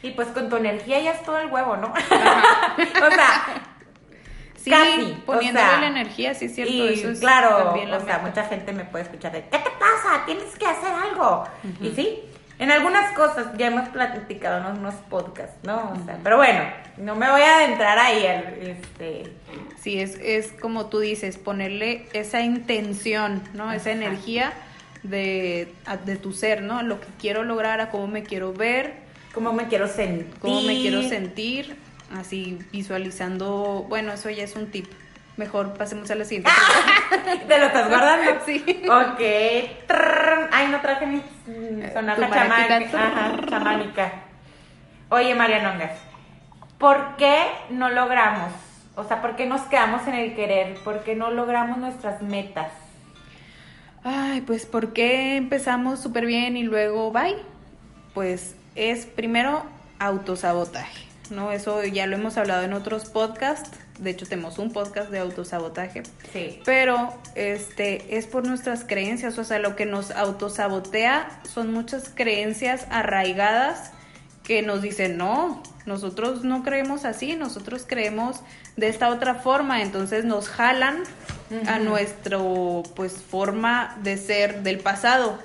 Y 0.02 0.10
pues 0.10 0.28
con 0.28 0.48
tu 0.48 0.56
energía 0.56 1.00
ya 1.00 1.12
es 1.12 1.22
todo 1.22 1.38
el 1.38 1.50
huevo, 1.50 1.76
¿no? 1.76 1.88
o 1.92 3.10
sea, 3.10 3.62
Sí, 4.62 4.70
casi, 4.70 5.16
poniéndole 5.24 5.78
la 5.80 5.86
energía, 5.86 6.34
sí 6.34 6.44
es 6.44 6.54
cierto. 6.54 6.72
Y 6.72 7.18
claro, 7.18 7.72
o 7.72 8.00
sea, 8.04 8.18
mucha 8.18 8.44
gente 8.44 8.72
me 8.72 8.84
puede 8.84 9.04
escuchar 9.04 9.32
de, 9.32 9.44
¿qué 9.44 9.58
te 9.58 9.70
pasa? 9.70 10.26
Tienes 10.26 10.54
que 10.56 10.66
hacer 10.66 10.92
algo. 10.92 11.44
Y 11.80 11.90
sí, 11.92 12.22
en 12.60 12.70
algunas 12.70 13.12
cosas 13.14 13.46
ya 13.56 13.68
hemos 13.68 13.88
platicado 13.88 14.70
en 14.70 14.78
unos 14.78 14.94
podcasts, 15.08 15.56
¿no? 15.62 15.92
O 15.98 16.04
sea, 16.04 16.18
pero 16.22 16.36
bueno, 16.36 16.60
no 16.98 17.16
me 17.16 17.30
voy 17.30 17.40
a 17.40 17.56
adentrar 17.56 17.98
ahí. 17.98 18.22
Este... 18.60 19.32
Sí, 19.80 19.98
es, 19.98 20.16
es 20.22 20.52
como 20.60 20.86
tú 20.86 20.98
dices, 21.00 21.38
ponerle 21.38 22.06
esa 22.12 22.42
intención, 22.42 23.42
¿no? 23.54 23.72
Esa 23.72 23.92
energía 23.92 24.52
de, 25.02 25.72
de 26.04 26.16
tu 26.16 26.34
ser, 26.34 26.60
¿no? 26.60 26.82
Lo 26.82 27.00
que 27.00 27.06
quiero 27.18 27.44
lograr, 27.44 27.80
a 27.80 27.88
cómo 27.88 28.06
me 28.08 28.24
quiero 28.24 28.52
ver. 28.52 28.92
Cómo 29.32 29.54
me 29.54 29.66
quiero 29.68 29.88
sentir. 29.88 30.26
Cómo 30.38 30.60
me 30.60 30.74
quiero 30.82 31.02
sentir, 31.02 31.76
así 32.12 32.58
visualizando, 32.72 33.86
bueno, 33.88 34.12
eso 34.12 34.28
ya 34.28 34.44
es 34.44 34.54
un 34.54 34.66
tip 34.66 34.86
Mejor 35.40 35.72
pasemos 35.72 36.10
a 36.10 36.16
la 36.16 36.26
siguiente. 36.26 36.50
¿Te 37.48 37.58
lo 37.58 37.64
estás 37.64 37.88
guardando? 37.88 38.30
Sí. 38.44 38.62
Ok. 38.86 39.20
Ay, 40.52 40.68
no 40.70 40.82
traje 40.82 41.06
mi 41.06 41.22
sonata 41.94 42.28
chamánica. 42.28 43.46
chamánica. 43.48 44.12
Oye, 45.08 45.34
Marianongas, 45.34 45.92
¿por 46.76 47.16
qué 47.16 47.46
no 47.70 47.88
logramos? 47.88 48.52
O 48.96 49.04
sea, 49.04 49.22
¿por 49.22 49.34
qué 49.34 49.46
nos 49.46 49.62
quedamos 49.62 50.06
en 50.08 50.14
el 50.14 50.34
querer? 50.34 50.74
¿Por 50.84 51.04
qué 51.04 51.16
no 51.16 51.30
logramos 51.30 51.78
nuestras 51.78 52.20
metas? 52.20 52.70
Ay, 54.04 54.42
pues 54.42 54.66
¿por 54.66 54.92
qué 54.92 55.36
empezamos 55.36 56.00
súper 56.00 56.26
bien 56.26 56.58
y 56.58 56.64
luego 56.64 57.12
bye? 57.12 57.36
Pues 58.12 58.56
es 58.74 59.06
primero 59.06 59.64
autosabotaje, 59.98 61.06
¿no? 61.30 61.52
Eso 61.52 61.84
ya 61.84 62.06
lo 62.06 62.16
hemos 62.16 62.36
hablado 62.36 62.62
en 62.62 62.72
otros 62.72 63.06
podcasts 63.06 63.78
de 64.00 64.10
hecho 64.10 64.26
tenemos 64.26 64.58
un 64.58 64.72
podcast 64.72 65.10
de 65.10 65.18
autosabotaje. 65.18 66.02
Sí. 66.32 66.60
Pero 66.64 67.14
este 67.34 68.16
es 68.16 68.26
por 68.26 68.46
nuestras 68.46 68.84
creencias, 68.84 69.38
o 69.38 69.44
sea, 69.44 69.58
lo 69.58 69.76
que 69.76 69.86
nos 69.86 70.10
autosabotea 70.10 71.40
son 71.44 71.72
muchas 71.72 72.10
creencias 72.14 72.86
arraigadas 72.90 73.92
que 74.42 74.62
nos 74.62 74.80
dicen, 74.80 75.18
"No, 75.18 75.62
nosotros 75.84 76.44
no 76.44 76.62
creemos 76.62 77.04
así, 77.04 77.36
nosotros 77.36 77.84
creemos 77.86 78.40
de 78.76 78.88
esta 78.88 79.10
otra 79.10 79.34
forma", 79.34 79.82
entonces 79.82 80.24
nos 80.24 80.48
jalan 80.48 81.02
a 81.66 81.78
nuestro 81.78 82.82
pues 82.96 83.14
forma 83.14 83.98
de 84.02 84.16
ser 84.16 84.62
del 84.62 84.78
pasado. 84.78 85.38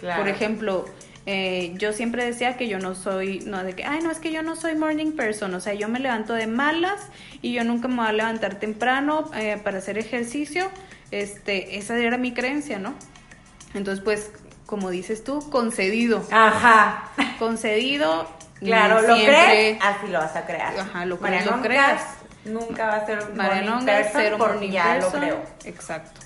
Por 0.00 0.28
ejemplo, 0.28 0.84
eh, 1.28 1.72
yo 1.74 1.92
siempre 1.92 2.24
decía 2.24 2.56
que 2.56 2.68
yo 2.68 2.78
no 2.78 2.94
soy, 2.94 3.40
no, 3.40 3.64
de 3.64 3.74
que, 3.74 3.84
ay, 3.84 3.98
no, 4.00 4.12
es 4.12 4.20
que 4.20 4.30
yo 4.30 4.42
no 4.42 4.54
soy 4.54 4.76
morning 4.76 5.12
person, 5.12 5.52
o 5.54 5.60
sea, 5.60 5.74
yo 5.74 5.88
me 5.88 5.98
levanto 5.98 6.34
de 6.34 6.46
malas 6.46 7.00
y 7.42 7.52
yo 7.52 7.64
nunca 7.64 7.88
me 7.88 7.96
voy 7.96 8.06
a 8.06 8.12
levantar 8.12 8.60
temprano 8.60 9.28
eh, 9.34 9.60
para 9.62 9.78
hacer 9.78 9.98
ejercicio, 9.98 10.70
este, 11.10 11.78
esa 11.78 11.98
era 11.98 12.16
mi 12.16 12.32
creencia, 12.32 12.78
¿no? 12.78 12.94
Entonces, 13.74 14.04
pues, 14.04 14.30
como 14.66 14.90
dices 14.90 15.24
tú, 15.24 15.50
concedido. 15.50 16.24
Ajá. 16.30 17.10
Concedido. 17.40 18.30
Claro, 18.60 19.02
lo 19.02 19.14
crees, 19.16 19.78
así 19.82 20.06
lo 20.06 20.20
vas 20.20 20.34
a 20.36 20.46
crear. 20.46 20.78
Ajá, 20.78 21.04
lo, 21.06 21.18
crees, 21.18 21.44
lo 21.44 21.60
creas. 21.60 22.02
Nunca 22.44 22.86
va 22.86 22.96
a 22.96 23.06
ser 23.06 23.18
un 23.18 23.36
morning 23.36 23.84
person 23.84 24.38
porque 24.38 24.70
ya 24.70 24.98
lo 24.98 25.10
creo. 25.10 25.42
Exacto. 25.64 26.20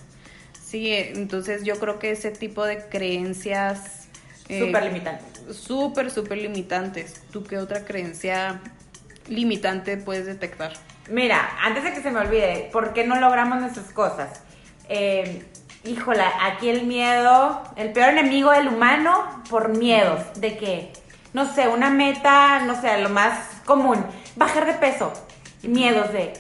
Sí, 0.62 0.92
eh, 0.92 1.12
entonces 1.16 1.64
yo 1.64 1.80
creo 1.80 1.98
que 1.98 2.12
ese 2.12 2.30
tipo 2.30 2.64
de 2.64 2.86
creencias 2.88 3.99
eh, 4.50 4.60
súper 4.66 4.84
limitantes. 4.84 5.56
Súper, 5.56 6.10
súper 6.10 6.38
limitantes. 6.38 7.22
¿Tú 7.30 7.44
qué 7.44 7.58
otra 7.58 7.84
creencia 7.84 8.60
limitante 9.28 9.96
puedes 9.96 10.26
detectar? 10.26 10.72
Mira, 11.08 11.50
antes 11.62 11.84
de 11.84 11.92
que 11.92 12.02
se 12.02 12.10
me 12.10 12.20
olvide, 12.20 12.68
¿por 12.72 12.92
qué 12.92 13.06
no 13.06 13.18
logramos 13.18 13.60
nuestras 13.60 13.92
cosas? 13.92 14.42
Eh, 14.88 15.44
híjola, 15.84 16.30
aquí 16.42 16.68
el 16.68 16.86
miedo, 16.86 17.62
el 17.76 17.92
peor 17.92 18.10
enemigo 18.10 18.50
del 18.50 18.68
humano 18.68 19.42
por 19.48 19.76
miedos. 19.76 20.20
¿De 20.40 20.56
qué? 20.56 20.92
No 21.32 21.52
sé, 21.52 21.68
una 21.68 21.90
meta, 21.90 22.60
no 22.60 22.80
sé, 22.80 22.98
lo 23.00 23.08
más 23.08 23.38
común, 23.64 24.04
bajar 24.36 24.66
de 24.66 24.74
peso. 24.74 25.12
Miedos 25.62 26.12
de 26.12 26.32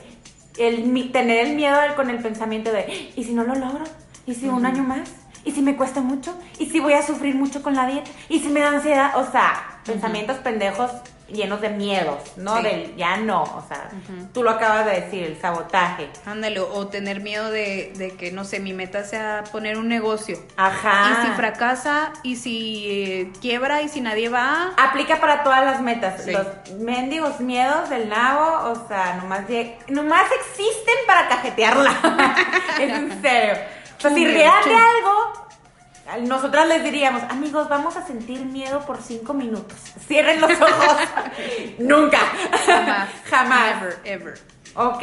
el, 0.58 1.12
tener 1.12 1.46
el 1.46 1.56
miedo 1.56 1.76
con 1.96 2.10
el 2.10 2.18
pensamiento 2.18 2.72
de, 2.72 3.12
¿y 3.16 3.24
si 3.24 3.32
no 3.32 3.44
lo 3.44 3.54
logro? 3.54 3.84
¿Y 4.26 4.34
si 4.34 4.48
un 4.48 4.66
año 4.66 4.82
más? 4.82 5.10
¿Y 5.44 5.52
si 5.52 5.62
me 5.62 5.76
cuesta 5.76 6.00
mucho? 6.00 6.34
¿Y 6.58 6.66
si 6.66 6.80
voy 6.80 6.92
a 6.92 7.02
sufrir 7.02 7.34
mucho 7.34 7.62
con 7.62 7.74
la 7.74 7.86
dieta? 7.86 8.10
¿Y 8.28 8.40
si 8.40 8.48
me 8.48 8.60
da 8.60 8.70
ansiedad? 8.70 9.16
O 9.16 9.30
sea, 9.30 9.80
pensamientos 9.84 10.38
pendejos 10.38 10.90
llenos 11.32 11.60
de 11.60 11.70
miedos, 11.70 12.18
¿no? 12.36 12.60
Del 12.62 12.94
ya 12.96 13.16
no, 13.16 13.42
o 13.42 13.64
sea, 13.66 13.90
tú 14.32 14.42
lo 14.42 14.50
acabas 14.50 14.86
de 14.86 15.00
decir, 15.00 15.24
el 15.24 15.40
sabotaje. 15.40 16.08
Ándale, 16.26 16.60
o 16.60 16.86
tener 16.88 17.20
miedo 17.20 17.50
de, 17.50 18.14
que, 18.18 18.32
no 18.32 18.44
sé, 18.44 18.60
mi 18.60 18.72
meta 18.72 19.04
sea 19.04 19.44
poner 19.50 19.78
un 19.78 19.88
negocio. 19.88 20.38
Ajá. 20.56 21.10
Y 21.10 21.26
si 21.26 21.32
fracasa, 21.34 22.12
y 22.22 22.36
si 22.36 22.86
eh, 22.88 23.32
quiebra, 23.40 23.82
y 23.82 23.88
si 23.88 24.00
nadie 24.00 24.28
va. 24.28 24.72
Aplica 24.76 25.20
para 25.20 25.42
todas 25.42 25.64
las 25.64 25.80
metas. 25.80 26.26
Los 26.26 26.46
mendigos 26.78 27.40
miedos 27.40 27.88
del 27.90 28.08
nabo, 28.08 28.70
o 28.70 28.88
sea, 28.88 29.16
nomás, 29.16 29.42
nomás 29.88 30.26
existen 30.40 30.94
para 31.06 31.28
cajetearla. 31.28 32.36
es 32.80 32.90
en 32.98 33.22
serio. 33.22 33.79
O 34.00 34.02
sea, 34.02 34.14
si 34.14 34.24
real 34.24 34.64
de 34.64 34.74
algo, 34.74 36.26
nosotras 36.26 36.66
les 36.66 36.82
diríamos, 36.82 37.22
amigos, 37.24 37.68
vamos 37.68 37.96
a 37.98 38.06
sentir 38.06 38.46
miedo 38.46 38.80
por 38.86 39.02
cinco 39.02 39.34
minutos. 39.34 39.76
Cierren 40.08 40.40
los 40.40 40.52
ojos. 40.52 40.96
Nunca. 41.78 42.18
Jamás. 42.66 43.10
Jamás. 43.28 43.82
Ever, 43.82 43.98
ever. 44.04 44.40
Ok. 44.74 45.02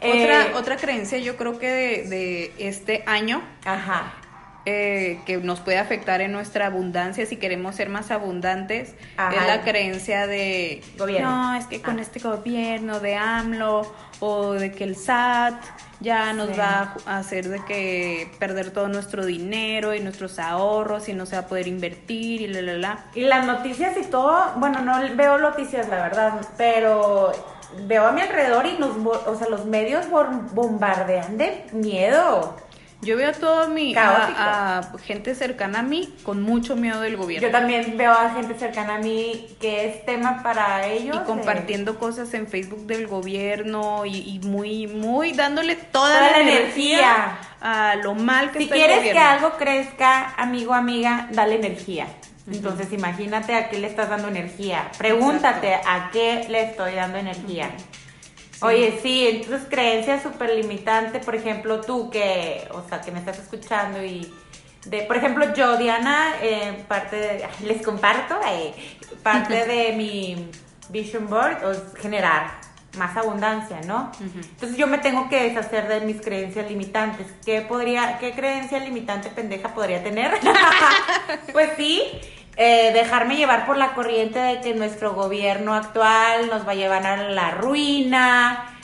Otra, 0.00 0.42
eh, 0.46 0.52
otra 0.54 0.76
creencia, 0.76 1.16
yo 1.18 1.38
creo 1.38 1.58
que 1.58 2.04
de, 2.06 2.54
este 2.58 3.04
año. 3.06 3.42
Ajá. 3.64 4.12
Eh, 4.70 5.20
que 5.24 5.38
nos 5.38 5.60
puede 5.60 5.78
afectar 5.78 6.20
en 6.20 6.30
nuestra 6.30 6.66
abundancia 6.66 7.24
si 7.24 7.36
queremos 7.36 7.74
ser 7.74 7.88
más 7.88 8.10
abundantes 8.10 8.90
es 8.90 9.46
la 9.46 9.62
creencia 9.62 10.26
de 10.26 10.82
gobierno. 10.98 11.30
no 11.30 11.54
es 11.54 11.64
que 11.64 11.80
con 11.80 11.98
ah. 11.98 12.02
este 12.02 12.20
gobierno 12.20 13.00
de 13.00 13.16
AMLO 13.16 13.90
o 14.20 14.52
de 14.52 14.70
que 14.70 14.84
el 14.84 14.94
SAT 14.94 15.54
ya 16.00 16.34
nos 16.34 16.50
va 16.50 16.94
a 17.06 17.16
hacer 17.16 17.48
de 17.48 17.64
que 17.64 18.30
perder 18.38 18.70
todo 18.70 18.88
nuestro 18.88 19.24
dinero 19.24 19.94
y 19.94 20.00
nuestros 20.00 20.38
ahorros 20.38 21.08
y 21.08 21.14
no 21.14 21.24
se 21.24 21.36
va 21.36 21.42
a 21.42 21.46
poder 21.46 21.66
invertir 21.66 22.42
y 22.42 22.48
la 22.48 22.60
la 22.60 22.74
la. 22.74 23.04
Y 23.14 23.22
las 23.22 23.46
noticias 23.46 23.96
y 23.96 24.02
todo, 24.02 24.52
bueno, 24.56 24.82
no 24.82 25.00
veo 25.16 25.38
noticias 25.38 25.88
la 25.88 26.02
verdad, 26.02 26.42
pero 26.58 27.32
veo 27.86 28.06
a 28.06 28.12
mi 28.12 28.20
alrededor 28.20 28.66
y 28.66 28.76
nos, 28.78 28.96
o 28.98 29.34
sea, 29.34 29.48
los 29.48 29.64
medios 29.64 30.06
bombardean 30.10 31.38
de 31.38 31.64
miedo. 31.72 32.54
Yo 33.08 33.16
veo 33.16 33.30
a 33.30 33.32
todo 33.32 33.68
mi 33.70 33.94
a, 33.96 34.82
gente 35.02 35.34
cercana 35.34 35.78
a 35.78 35.82
mí 35.82 36.12
con 36.24 36.42
mucho 36.42 36.76
miedo 36.76 37.00
del 37.00 37.16
gobierno. 37.16 37.48
Yo 37.48 37.50
también 37.50 37.96
veo 37.96 38.12
a 38.12 38.28
gente 38.34 38.52
cercana 38.58 38.96
a 38.96 38.98
mí 38.98 39.46
que 39.58 39.86
es 39.86 40.04
tema 40.04 40.42
para 40.42 40.86
ellos. 40.86 41.16
Y 41.16 41.24
compartiendo 41.24 41.98
cosas 41.98 42.34
en 42.34 42.46
Facebook 42.46 42.86
del 42.86 43.06
gobierno 43.06 44.04
y, 44.04 44.38
muy, 44.44 44.86
muy 44.88 45.32
dándole 45.32 45.76
toda, 45.76 46.32
la, 46.32 46.40
energía, 46.40 47.38
a 47.62 47.96
lo 47.96 48.14
mal 48.14 48.50
que 48.50 48.58
si 48.58 48.68
quieres 48.68 49.00
que 49.10 49.18
algo 49.18 49.52
crezca, 49.56 50.34
amigo, 50.36 50.74
amiga, 50.74 51.28
dale 51.32 51.54
energía. 51.54 52.08
Entonces, 52.46 52.92
imagínate 52.92 53.54
a 53.54 53.70
qué 53.70 53.78
le 53.78 53.86
estás 53.86 54.10
dando 54.10 54.28
energía. 54.28 54.90
Pregúntate 54.98 55.76
a 55.76 56.10
qué 56.12 56.44
le 56.50 56.64
estoy 56.64 56.94
dando 56.94 57.16
energía. 57.16 57.70
Oye, 58.62 58.98
sí, 59.02 59.26
entonces 59.26 59.66
creencias 59.68 60.22
súper 60.22 60.54
limitante, 60.54 61.20
por 61.20 61.34
ejemplo, 61.34 61.80
tú 61.80 62.10
que, 62.10 62.66
o 62.72 62.82
sea, 62.88 63.00
que 63.00 63.12
me 63.12 63.20
estás 63.20 63.38
escuchando 63.38 64.02
y 64.02 64.32
de, 64.84 65.02
por 65.02 65.16
ejemplo, 65.16 65.52
yo, 65.54 65.76
Diana, 65.76 66.34
eh, 66.42 66.84
parte 66.88 67.16
de, 67.16 67.48
les 67.66 67.84
comparto, 67.84 68.38
eh, 68.48 68.74
parte 69.22 69.66
de 69.66 69.92
mi 69.96 70.50
vision 70.88 71.28
board 71.28 71.58
es 71.70 72.00
generar 72.00 72.68
más 72.96 73.16
abundancia, 73.16 73.80
¿no? 73.86 74.10
Entonces 74.20 74.76
yo 74.76 74.86
me 74.86 74.98
tengo 74.98 75.28
que 75.28 75.42
deshacer 75.42 75.86
de 75.88 76.00
mis 76.00 76.20
creencias 76.20 76.68
limitantes. 76.68 77.26
¿Qué 77.44 77.60
podría, 77.60 78.18
qué 78.18 78.32
creencia 78.32 78.78
limitante 78.80 79.28
pendeja 79.28 79.74
podría 79.74 80.02
tener? 80.02 80.32
pues 81.52 81.70
sí, 81.76 82.02
eh, 82.60 82.90
dejarme 82.92 83.36
llevar 83.36 83.66
por 83.66 83.76
la 83.76 83.94
corriente 83.94 84.40
de 84.40 84.60
que 84.60 84.74
nuestro 84.74 85.14
gobierno 85.14 85.74
actual 85.74 86.48
nos 86.48 86.66
va 86.66 86.72
a 86.72 86.74
llevar 86.74 87.06
a 87.06 87.16
la 87.16 87.52
ruina, 87.52 88.74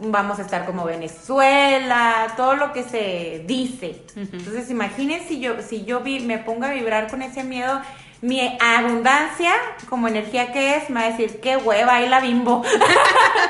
vamos 0.00 0.38
a 0.38 0.42
estar 0.42 0.64
como 0.64 0.84
Venezuela, 0.84 2.32
todo 2.34 2.56
lo 2.56 2.72
que 2.72 2.82
se 2.82 3.44
dice. 3.46 4.02
Entonces 4.16 4.70
imagínense 4.70 5.28
si 5.28 5.40
yo, 5.40 5.60
si 5.60 5.84
yo 5.84 6.00
vi, 6.00 6.20
me 6.20 6.38
pongo 6.38 6.64
a 6.64 6.70
vibrar 6.70 7.10
con 7.10 7.20
ese 7.20 7.44
miedo, 7.44 7.78
mi 8.22 8.56
abundancia 8.58 9.52
como 9.90 10.08
energía 10.08 10.50
que 10.50 10.76
es, 10.76 10.88
me 10.88 11.00
va 11.00 11.06
a 11.06 11.10
decir, 11.10 11.40
qué 11.42 11.58
hueva, 11.58 11.96
ahí 11.96 12.08
la 12.08 12.20
bimbo. 12.20 12.62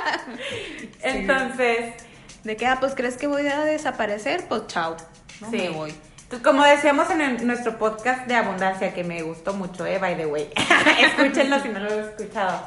Entonces... 1.02 1.94
¿De 2.42 2.56
qué? 2.56 2.66
Ah, 2.66 2.78
pues 2.80 2.94
crees 2.96 3.16
que 3.16 3.28
voy 3.28 3.46
a 3.46 3.61
desaparecer? 3.61 4.46
Pues 4.49 4.66
chao. 4.66 4.96
No 5.40 5.50
me 5.50 5.70
voy. 5.70 5.94
Como 6.43 6.64
decíamos 6.64 7.09
en 7.11 7.47
nuestro 7.47 7.78
podcast 7.78 8.26
de 8.26 8.35
abundancia, 8.35 8.95
que 8.95 9.04
me 9.04 9.23
gustó 9.23 9.52
mucho, 9.52 9.85
eh, 9.87 9.99
by 9.99 10.16
the 10.16 10.26
way. 10.26 10.50
Escúchenlo 11.00 11.61
si 11.61 11.69
no 11.69 11.81
lo 11.81 11.90
he 11.90 12.00
escuchado. 12.00 12.66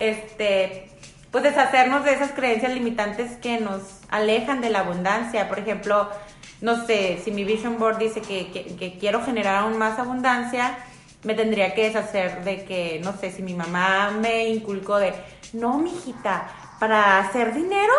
Este, 0.00 0.90
pues 1.30 1.44
deshacernos 1.44 2.04
de 2.04 2.14
esas 2.14 2.32
creencias 2.32 2.72
limitantes 2.72 3.36
que 3.36 3.60
nos 3.60 3.82
alejan 4.10 4.60
de 4.60 4.70
la 4.70 4.80
abundancia. 4.80 5.48
Por 5.48 5.60
ejemplo, 5.60 6.08
no 6.60 6.86
sé, 6.86 7.20
si 7.24 7.30
mi 7.30 7.44
vision 7.44 7.78
board 7.78 7.98
dice 7.98 8.20
que, 8.20 8.50
que, 8.50 8.98
quiero 8.98 9.24
generar 9.24 9.62
aún 9.62 9.78
más 9.78 9.98
abundancia, 9.98 10.76
me 11.22 11.34
tendría 11.34 11.74
que 11.74 11.84
deshacer 11.84 12.44
de 12.44 12.64
que, 12.64 13.00
no 13.04 13.12
sé, 13.16 13.30
si 13.30 13.42
mi 13.42 13.54
mamá 13.54 14.10
me 14.10 14.48
inculcó 14.48 14.98
de, 14.98 15.14
no, 15.52 15.78
mijita, 15.78 16.48
para 16.80 17.18
hacer 17.20 17.54
dinero 17.54 17.92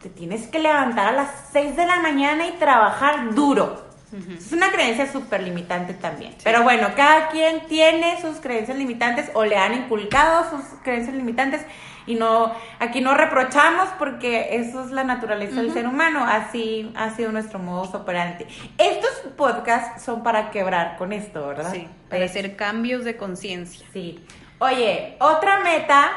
te 0.00 0.10
tienes 0.10 0.46
que 0.46 0.58
levantar 0.58 1.08
a 1.08 1.12
las 1.12 1.30
6 1.52 1.74
de 1.76 1.86
la 1.86 2.00
mañana 2.00 2.46
y 2.46 2.52
trabajar 2.52 3.34
duro. 3.34 3.85
Es 4.12 4.52
una 4.52 4.70
creencia 4.70 5.10
súper 5.10 5.42
limitante 5.42 5.92
también. 5.92 6.34
Pero 6.44 6.62
bueno, 6.62 6.88
cada 6.96 7.28
quien 7.28 7.66
tiene 7.66 8.20
sus 8.20 8.36
creencias 8.38 8.78
limitantes 8.78 9.30
o 9.34 9.44
le 9.44 9.56
han 9.56 9.74
inculcado 9.74 10.48
sus 10.48 10.62
creencias 10.82 11.14
limitantes 11.14 11.62
y 12.06 12.14
no 12.14 12.54
aquí 12.78 13.00
no 13.00 13.14
reprochamos 13.14 13.88
porque 13.98 14.56
eso 14.56 14.84
es 14.84 14.92
la 14.92 15.02
naturaleza 15.02 15.60
del 15.60 15.72
ser 15.72 15.88
humano, 15.88 16.24
así 16.24 16.92
ha 16.96 17.10
sido 17.10 17.32
nuestro 17.32 17.58
modo 17.58 17.98
operandi. 17.98 18.46
Estos 18.78 19.32
podcasts 19.36 20.04
son 20.04 20.22
para 20.22 20.50
quebrar 20.52 20.96
con 20.98 21.12
esto, 21.12 21.48
¿verdad? 21.48 21.72
Sí, 21.72 21.88
para 22.08 22.24
hacer 22.24 22.54
cambios 22.54 23.04
de 23.04 23.16
conciencia. 23.16 23.84
Sí. 23.92 24.24
Oye, 24.60 25.16
otra 25.18 25.60
meta 25.60 26.12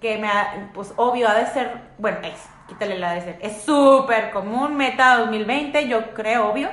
que 0.00 0.16
me 0.18 0.26
ha, 0.26 0.70
pues 0.72 0.92
obvio 0.96 1.28
ha 1.28 1.34
de 1.34 1.46
ser, 1.46 1.70
bueno, 1.98 2.18
es 2.22 2.40
quítale 2.68 2.98
la 2.98 3.12
de 3.14 3.20
ser. 3.22 3.38
Es 3.42 3.62
súper 3.62 4.30
común, 4.30 4.76
meta 4.76 5.18
2020, 5.18 5.88
yo 5.88 6.12
creo, 6.14 6.50
obvio. 6.50 6.68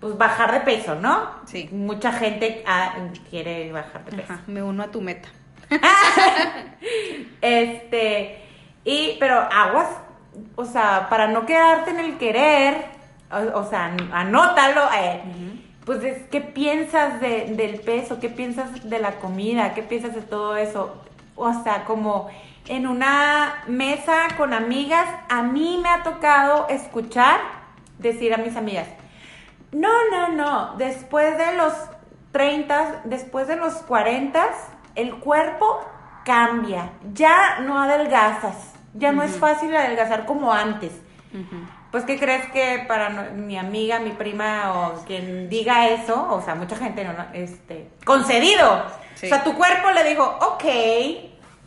Pues 0.00 0.16
bajar 0.18 0.52
de 0.52 0.60
peso, 0.60 0.94
¿no? 0.94 1.30
Sí. 1.46 1.68
Mucha 1.72 2.12
gente 2.12 2.62
ah, 2.66 2.94
quiere 3.30 3.72
bajar 3.72 4.04
de 4.04 4.16
peso. 4.16 4.34
me 4.46 4.62
uno 4.62 4.82
a 4.82 4.88
tu 4.88 5.00
meta. 5.00 5.28
este, 7.40 8.42
y, 8.84 9.16
pero 9.18 9.36
aguas, 9.38 9.88
o 10.54 10.64
sea, 10.64 11.08
para 11.08 11.26
no 11.26 11.46
quedarte 11.46 11.90
en 11.90 12.00
el 12.00 12.18
querer, 12.18 12.84
o, 13.54 13.64
sea, 13.64 13.96
anótalo, 14.12 14.82
eh, 14.96 15.22
pues 15.84 16.00
¿qué 16.30 16.40
piensas 16.40 17.20
de, 17.20 17.54
del 17.56 17.80
peso? 17.80 18.20
¿Qué 18.20 18.28
piensas 18.28 18.88
de 18.88 18.98
la 18.98 19.12
comida? 19.12 19.74
¿Qué 19.74 19.82
piensas 19.82 20.14
de 20.14 20.22
todo 20.22 20.56
eso? 20.56 21.02
O 21.34 21.52
sea, 21.62 21.84
como 21.84 22.28
en 22.68 22.86
una 22.86 23.62
mesa 23.66 24.28
con 24.36 24.52
amigas, 24.52 25.06
a 25.28 25.42
mí 25.42 25.78
me 25.82 25.88
ha 25.88 26.02
tocado 26.02 26.68
escuchar 26.68 27.40
decir 27.98 28.34
a 28.34 28.38
mis 28.38 28.56
amigas, 28.56 28.88
no, 29.72 29.90
no, 30.10 30.28
no, 30.28 30.76
después 30.76 31.36
de 31.38 31.56
los 31.56 31.72
30, 32.32 33.02
después 33.04 33.48
de 33.48 33.56
los 33.56 33.74
40, 33.74 34.46
el 34.94 35.14
cuerpo 35.16 35.80
cambia, 36.24 36.90
ya 37.12 37.60
no 37.60 37.80
adelgazas, 37.80 38.74
ya 38.94 39.12
no 39.12 39.22
es 39.22 39.36
fácil 39.38 39.74
adelgazar 39.74 40.26
como 40.26 40.52
antes. 40.52 40.92
Pues, 41.90 42.04
¿qué 42.04 42.18
crees 42.18 42.50
que 42.50 42.84
para 42.88 43.10
mi 43.10 43.56
amiga, 43.58 44.00
mi 44.00 44.10
prima 44.10 44.72
o 44.74 45.04
quien 45.04 45.48
diga 45.48 45.88
eso, 45.88 46.28
o 46.30 46.42
sea, 46.42 46.54
mucha 46.54 46.76
gente 46.76 47.04
no, 47.04 47.12
este, 47.32 47.90
concedido? 48.04 48.84
O 49.14 49.18
sea, 49.18 49.42
tu 49.44 49.54
cuerpo 49.54 49.90
le 49.92 50.04
dijo, 50.04 50.22
ok, 50.24 50.64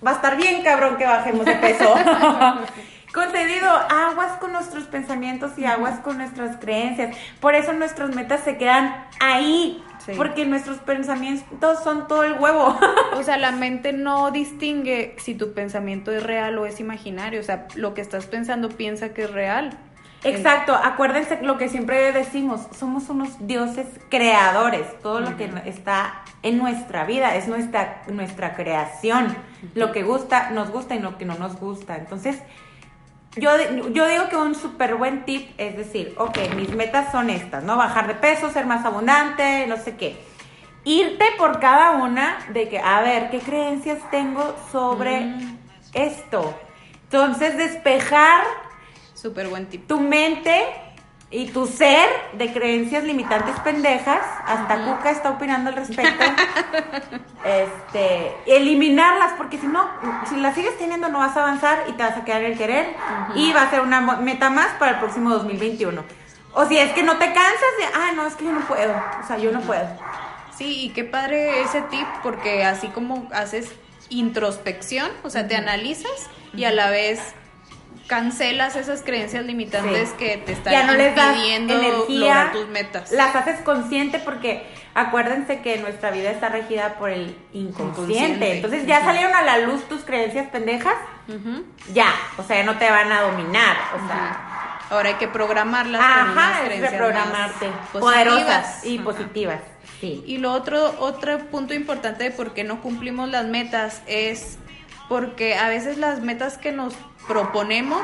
va 0.06 0.12
a 0.12 0.16
estar 0.16 0.38
bien 0.38 0.64
cabrón 0.64 0.98
que 0.98 1.06
bajemos 1.06 1.46
de 1.46 1.56
peso. 1.56 1.94
Concedido, 3.14 3.68
aguas 3.68 4.38
con 4.38 4.54
nuestros 4.54 4.84
pensamientos 4.84 5.58
y 5.58 5.66
aguas 5.66 6.00
con 6.00 6.18
nuestras 6.18 6.58
creencias. 6.58 7.18
Por 7.40 7.56
eso 7.56 7.74
nuestras 7.74 8.14
metas 8.16 8.42
se 8.42 8.58
quedan 8.58 9.08
ahí. 9.20 9.84
Porque 10.16 10.46
nuestros 10.46 10.78
pensamientos 10.80 11.84
son 11.84 12.08
todo 12.08 12.24
el 12.24 12.34
huevo. 12.34 12.78
o 13.14 13.24
sea, 13.24 13.38
la 13.38 13.52
mente 13.52 13.94
no 13.94 14.32
distingue 14.32 15.16
si 15.20 15.36
tu 15.36 15.54
pensamiento 15.54 16.12
es 16.12 16.24
real 16.24 16.58
o 16.58 16.66
es 16.66 16.80
imaginario. 16.80 17.40
O 17.40 17.44
sea, 17.44 17.68
lo 17.76 17.94
que 17.94 18.02
estás 18.02 18.26
pensando 18.26 18.70
piensa 18.70 19.14
que 19.14 19.24
es 19.24 19.32
real. 19.32 19.78
Exacto, 20.23 20.75
acuérdense 20.75 21.39
lo 21.41 21.58
que 21.58 21.69
siempre 21.69 22.12
decimos, 22.12 22.67
somos 22.77 23.10
unos 23.10 23.47
dioses 23.47 23.88
creadores, 24.10 24.86
todo 25.01 25.21
lo 25.21 25.38
que 25.38 25.49
está 25.65 26.23
en 26.43 26.58
nuestra 26.58 27.05
vida 27.05 27.36
es 27.36 27.47
nuestra, 27.47 28.01
nuestra 28.08 28.53
creación, 28.53 29.34
lo 29.75 29.93
que 29.93 30.03
gusta, 30.03 30.49
nos 30.49 30.71
gusta 30.71 30.95
y 30.95 30.99
lo 30.99 31.17
que 31.17 31.23
no 31.23 31.36
nos 31.36 31.58
gusta. 31.58 31.95
Entonces, 31.95 32.38
yo, 33.38 33.51
yo 33.91 34.08
digo 34.08 34.27
que 34.29 34.36
un 34.36 34.55
súper 34.55 34.95
buen 34.95 35.23
tip 35.23 35.51
es 35.58 35.77
decir, 35.77 36.13
ok, 36.17 36.38
mis 36.55 36.73
metas 36.75 37.12
son 37.13 37.29
estas, 37.29 37.63
¿no? 37.63 37.77
Bajar 37.77 38.08
de 38.08 38.15
peso, 38.15 38.49
ser 38.49 38.65
más 38.65 38.84
abundante, 38.86 39.67
no 39.67 39.77
sé 39.77 39.95
qué. 39.95 40.17
Irte 40.84 41.25
por 41.38 41.60
cada 41.60 41.91
una 41.91 42.39
de 42.49 42.67
que, 42.67 42.79
a 42.79 43.01
ver, 43.01 43.29
¿qué 43.29 43.39
creencias 43.39 43.99
tengo 44.12 44.55
sobre 44.71 45.21
mm. 45.21 45.58
esto? 45.93 46.60
Entonces, 47.03 47.58
despejar 47.58 48.43
Súper 49.19 49.49
buen 49.49 49.65
tip. 49.67 49.86
Tu 49.86 49.99
mente 49.99 50.65
y 51.29 51.47
tu 51.47 51.67
ser 51.67 52.08
de 52.34 52.53
creencias 52.53 53.03
limitantes 53.03 53.60
pendejas, 53.60 54.21
hasta 54.45 54.86
Cuca 54.86 55.12
está 55.12 55.32
opinando 55.32 55.69
al 55.69 55.75
respecto, 55.75 56.23
este, 57.45 58.34
eliminarlas, 58.47 59.34
porque 59.34 59.60
si 59.60 59.67
no, 59.67 59.88
si 60.27 60.38
las 60.38 60.55
sigues 60.55 60.77
teniendo 60.77 61.10
no 61.10 61.19
vas 61.19 61.38
a 61.38 61.41
avanzar 61.41 61.84
y 61.88 61.91
te 61.93 62.03
vas 62.03 62.17
a 62.17 62.23
quedar 62.23 62.43
en 62.43 62.53
el 62.53 62.58
querer 62.58 62.95
y 63.36 63.51
va 63.51 63.63
a 63.63 63.69
ser 63.69 63.82
una 63.82 63.99
meta 63.99 64.49
más 64.49 64.73
para 64.79 64.93
el 64.93 64.99
próximo 64.99 65.29
2021. 65.32 66.01
O 66.53 66.65
si 66.65 66.77
es 66.77 66.91
que 66.93 67.03
no 67.03 67.17
te 67.17 67.25
cansas 67.25 67.73
de, 67.77 67.86
ah, 67.93 68.12
no, 68.15 68.25
es 68.25 68.36
que 68.36 68.45
yo 68.45 68.51
no 68.51 68.62
puedo, 68.62 68.93
o 69.21 69.27
sea, 69.27 69.38
yo 69.38 69.51
no 69.51 69.62
puedo. 69.62 69.86
Sí, 70.58 70.86
y 70.86 70.89
qué 70.89 71.03
padre 71.03 71.62
ese 71.62 71.82
tip, 71.84 72.08
porque 72.23 72.63
así 72.63 72.88
como 72.88 73.27
haces 73.34 73.69
introspección, 74.10 75.12
o 75.23 75.29
sea, 75.29 75.47
te 75.47 75.55
analizas 75.55 76.29
y 76.53 76.63
a 76.63 76.71
la 76.71 76.89
vez 76.89 77.36
cancelas 78.10 78.76
esas 78.76 79.04
creencias 79.04 79.45
limitantes 79.45 80.10
que 80.13 80.38
te 80.38 80.54
están 80.54 80.74
ya 80.74 80.84
no 80.88 80.93
les 80.93 81.15
impidiendo 81.15 81.74
energía, 81.76 82.19
lograr 82.19 82.52
tus 82.52 82.67
metas. 82.67 83.12
Las 83.12 83.36
haces 83.36 83.62
consciente 83.62 84.17
porque 84.17 84.65
acuérdense 84.95 85.62
que 85.62 85.78
nuestra 85.78 86.10
vida 86.10 86.32
está 86.32 86.50
regida 86.50 86.95
por 86.95 87.12
el 87.12 87.38
inconsciente. 87.54 88.56
Entonces 88.56 88.88
ya 88.88 89.04
salieron 89.04 89.36
a 89.36 89.43
la 89.43 89.60
luz 89.60 89.88
tus 89.88 90.02
creencias 90.02 90.50
pendejas, 90.50 90.95
ya, 91.93 92.12
o 92.38 92.43
sea, 92.43 92.63
no 92.63 92.80
te 92.80 92.89
van 92.89 93.12
a 93.12 93.22
dominar, 93.22 93.78
o 93.95 94.08
sea. 94.08 94.45
Ahora 94.89 95.10
hay 95.10 95.15
que 95.15 95.28
programarlas 95.28 96.02
Ajá, 96.02 96.63
con 96.63 96.72
es 96.72 96.82
reprogramarte, 96.82 97.67
poderosas 97.93 98.84
y 98.84 98.98
positivas. 98.98 99.62
Sí. 100.02 100.24
Y 100.26 100.39
lo 100.39 100.52
otro, 100.52 100.95
otro 100.98 101.38
punto 101.52 101.76
importante 101.76 102.24
de 102.24 102.32
por 102.32 102.56
qué 102.56 102.63
no 102.63 102.82
cumplimos 102.82 103.30
las 103.30 103.45
metas 103.45 104.02
es 104.08 104.58
porque 105.08 105.56
a 105.56 105.67
veces 105.69 106.00
las 106.00 106.22
metas 106.22 106.58
que 106.58 106.72
nos 106.72 106.95
proponemos 107.30 108.02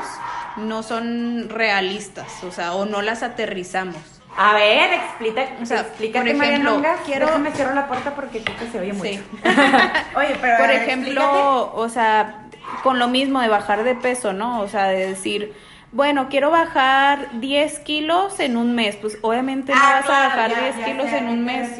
no 0.56 0.82
son 0.82 1.50
realistas, 1.50 2.42
o 2.44 2.50
sea, 2.50 2.74
o 2.74 2.86
no 2.86 3.02
las 3.02 3.22
aterrizamos. 3.22 3.96
A 4.38 4.54
ver, 4.54 4.92
explica, 4.92 5.48
o 5.60 5.66
sea, 5.66 5.80
explícate, 5.80 6.34
por 6.34 6.44
ejemplo, 6.44 6.82
quiero... 7.04 7.26
Déjame 7.26 7.50
cierro 7.52 7.74
la 7.74 7.88
puerta 7.88 8.14
porque 8.14 8.42
que 8.42 8.66
se 8.70 8.78
oye 8.80 8.92
mucho. 8.92 9.20
Oye, 10.16 10.36
pero 10.40 10.58
Por 10.58 10.70
ejemplo, 10.70 11.74
o 11.74 11.88
sea, 11.88 12.46
con 12.82 12.98
lo 12.98 13.08
mismo 13.08 13.40
de 13.40 13.48
bajar 13.48 13.82
de 13.82 13.94
peso, 13.94 14.32
¿no? 14.32 14.60
O 14.60 14.68
sea, 14.68 14.88
de 14.88 15.08
decir, 15.08 15.54
bueno, 15.92 16.28
quiero 16.28 16.50
bajar 16.50 17.40
10 17.40 17.78
kilos 17.80 18.38
en 18.38 18.56
un 18.56 18.74
mes. 18.74 18.96
Pues 18.96 19.18
obviamente 19.22 19.72
no 19.74 19.80
ah, 19.82 20.00
vas 20.00 20.10
a 20.10 20.28
bajar 20.28 20.74
10 20.74 20.86
kilos 20.86 21.12
en 21.12 21.28
un 21.28 21.44
mes. 21.44 21.70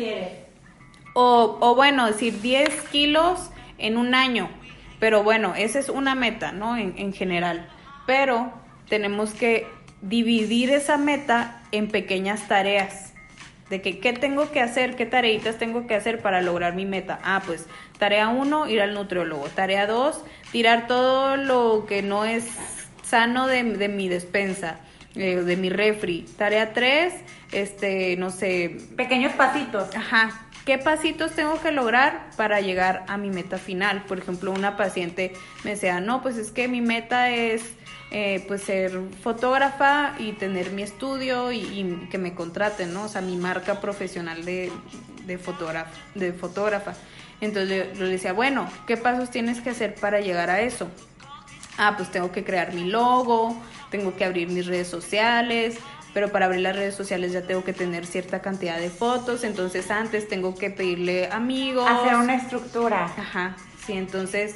O, 1.13 1.59
o 1.61 1.75
bueno, 1.75 2.07
decir 2.07 2.41
10 2.41 2.71
kilos 2.91 3.51
en 3.79 3.99
un 3.99 4.15
año. 4.15 4.49
Pero 4.99 5.23
bueno, 5.23 5.55
esa 5.55 5.79
es 5.79 5.89
una 5.89 6.15
meta, 6.15 6.53
¿no? 6.53 6.77
En, 6.77 6.95
en 6.97 7.13
general. 7.13 7.69
Pero 8.07 8.53
tenemos 8.89 9.33
que 9.33 9.67
dividir 10.03 10.71
esa 10.71 10.97
meta 10.97 11.63
en 11.73 11.89
pequeñas 11.89 12.49
tareas. 12.49 13.13
De 13.71 13.83
que, 13.83 13.99
¿qué 13.99 14.13
tengo 14.13 14.53
que 14.53 14.61
hacer? 14.61 14.95
¿Qué 14.95 15.07
tareitas 15.07 15.59
tengo 15.59 15.89
que 15.89 15.97
hacer 15.97 16.23
para 16.23 16.41
lograr 16.41 16.75
mi 16.75 16.87
meta? 16.87 17.19
Ah, 17.25 17.43
pues 17.45 17.67
tarea 17.99 18.29
1, 18.29 18.69
ir 18.69 18.81
al 18.81 18.95
nutriólogo. 18.95 19.49
Tarea 19.49 19.89
2, 19.89 20.23
tirar 20.53 20.87
todo 20.87 21.37
lo 21.37 21.85
que 21.87 22.03
no 22.03 22.25
es 22.25 22.47
sano 23.03 23.49
de, 23.49 23.65
de 23.65 23.89
mi 23.89 24.09
despensa, 24.09 24.79
eh, 25.17 25.37
de 25.37 25.57
mi 25.57 25.69
refri. 25.69 26.27
Tarea 26.39 26.73
3, 26.73 27.13
este, 27.51 28.17
no 28.17 28.31
sé. 28.31 28.77
Pequeños 28.97 29.33
pasitos. 29.33 29.95
Ajá. 29.97 30.46
¿Qué 30.67 30.79
pasitos 30.79 31.31
tengo 31.31 31.61
que 31.63 31.71
lograr 31.71 32.29
para 32.37 32.61
llegar 32.61 33.05
a 33.07 33.17
mi 33.17 33.31
meta 33.31 33.57
final? 33.57 34.03
Por 34.03 34.19
ejemplo, 34.19 34.51
una 34.51 34.77
paciente 34.77 35.33
me 35.63 35.71
decía, 35.71 36.01
no, 36.01 36.23
pues 36.23 36.37
es 36.39 36.51
que 36.51 36.67
mi 36.67 36.81
meta 36.81 37.31
es 37.31 37.63
eh, 38.11 38.45
pues 38.49 38.63
ser 38.63 39.01
fotógrafa 39.23 40.17
y 40.19 40.33
tener 40.33 40.73
mi 40.73 40.83
estudio 40.83 41.53
y, 41.53 42.09
que 42.11 42.19
me 42.19 42.35
contraten, 42.35 42.93
¿no? 42.93 43.05
O 43.05 43.09
sea, 43.09 43.21
mi 43.21 43.37
marca 43.37 43.81
profesional 43.81 44.45
de, 44.45 44.73
de, 45.25 45.39
fotógrafa. 45.39 46.95
Entonces 47.41 47.97
le 47.97 48.09
decía, 48.09 48.33
bueno, 48.33 48.69
¿qué 48.89 48.97
pasos 48.97 49.31
tienes 49.31 49.61
que 49.61 49.71
hacer 49.71 49.95
para 49.95 50.21
llegar 50.21 50.51
a 50.51 50.63
eso? 50.63 50.89
Ah, 51.79 51.95
pues 51.97 52.11
tengo 52.11 52.33
que 52.33 52.43
crear 52.43 52.75
mi 52.75 52.87
logo, 52.87 53.57
tengo 53.93 54.17
que 54.17 54.25
abrir 54.25 54.49
mis 54.49 54.67
redes 54.67 54.89
sociales, 54.89 55.79
pero 56.17 56.33
para 56.33 56.47
abrir 56.47 56.63
las 56.63 56.75
redes 56.75 56.95
sociales 56.95 57.33
ya 57.33 57.43
tengo 57.43 57.63
que 57.63 57.75
tener 57.75 58.07
cierta 58.07 58.41
cantidad 58.41 58.79
de 58.79 58.89
fotos, 58.89 59.45
entonces 59.45 59.91
antes 59.91 60.27
tengo 60.27 60.55
que 60.55 60.71
pedirle 60.71 61.29
amigos. 61.31 61.87
Hacer 61.87 62.15
una 62.15 62.37
estructura. 62.37 63.05
Ajá, 63.05 63.55
sí, 63.85 63.93
entonces, 63.93 64.55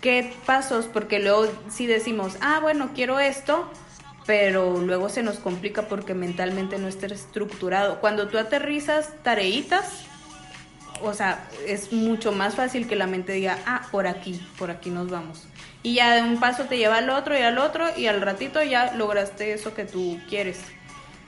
¿qué 0.00 0.32
pasos? 0.46 0.86
Porque 0.86 1.18
luego 1.18 1.48
si 1.68 1.86
decimos, 1.88 2.36
ah, 2.42 2.60
bueno, 2.62 2.90
quiero 2.94 3.18
esto, 3.18 3.68
pero 4.24 4.80
luego 4.80 5.08
se 5.08 5.24
nos 5.24 5.40
complica 5.40 5.88
porque 5.88 6.14
mentalmente 6.14 6.78
no 6.78 6.86
está 6.86 7.06
estructurado. 7.06 7.98
Cuando 7.98 8.28
tú 8.28 8.38
aterrizas 8.38 9.14
tareitas, 9.24 10.04
o 11.02 11.12
sea, 11.12 11.44
es 11.66 11.92
mucho 11.92 12.30
más 12.30 12.54
fácil 12.54 12.86
que 12.86 12.94
la 12.94 13.08
mente 13.08 13.32
diga, 13.32 13.58
ah, 13.66 13.88
por 13.90 14.06
aquí, 14.06 14.40
por 14.56 14.70
aquí 14.70 14.90
nos 14.90 15.10
vamos 15.10 15.48
y 15.82 15.94
ya 15.94 16.14
de 16.14 16.22
un 16.22 16.40
paso 16.40 16.64
te 16.64 16.76
lleva 16.76 16.98
al 16.98 17.10
otro 17.10 17.38
y 17.38 17.42
al 17.42 17.58
otro 17.58 17.86
y 17.96 18.06
al 18.06 18.20
ratito 18.20 18.62
ya 18.62 18.94
lograste 18.94 19.52
eso 19.52 19.74
que 19.74 19.84
tú 19.84 20.20
quieres. 20.28 20.58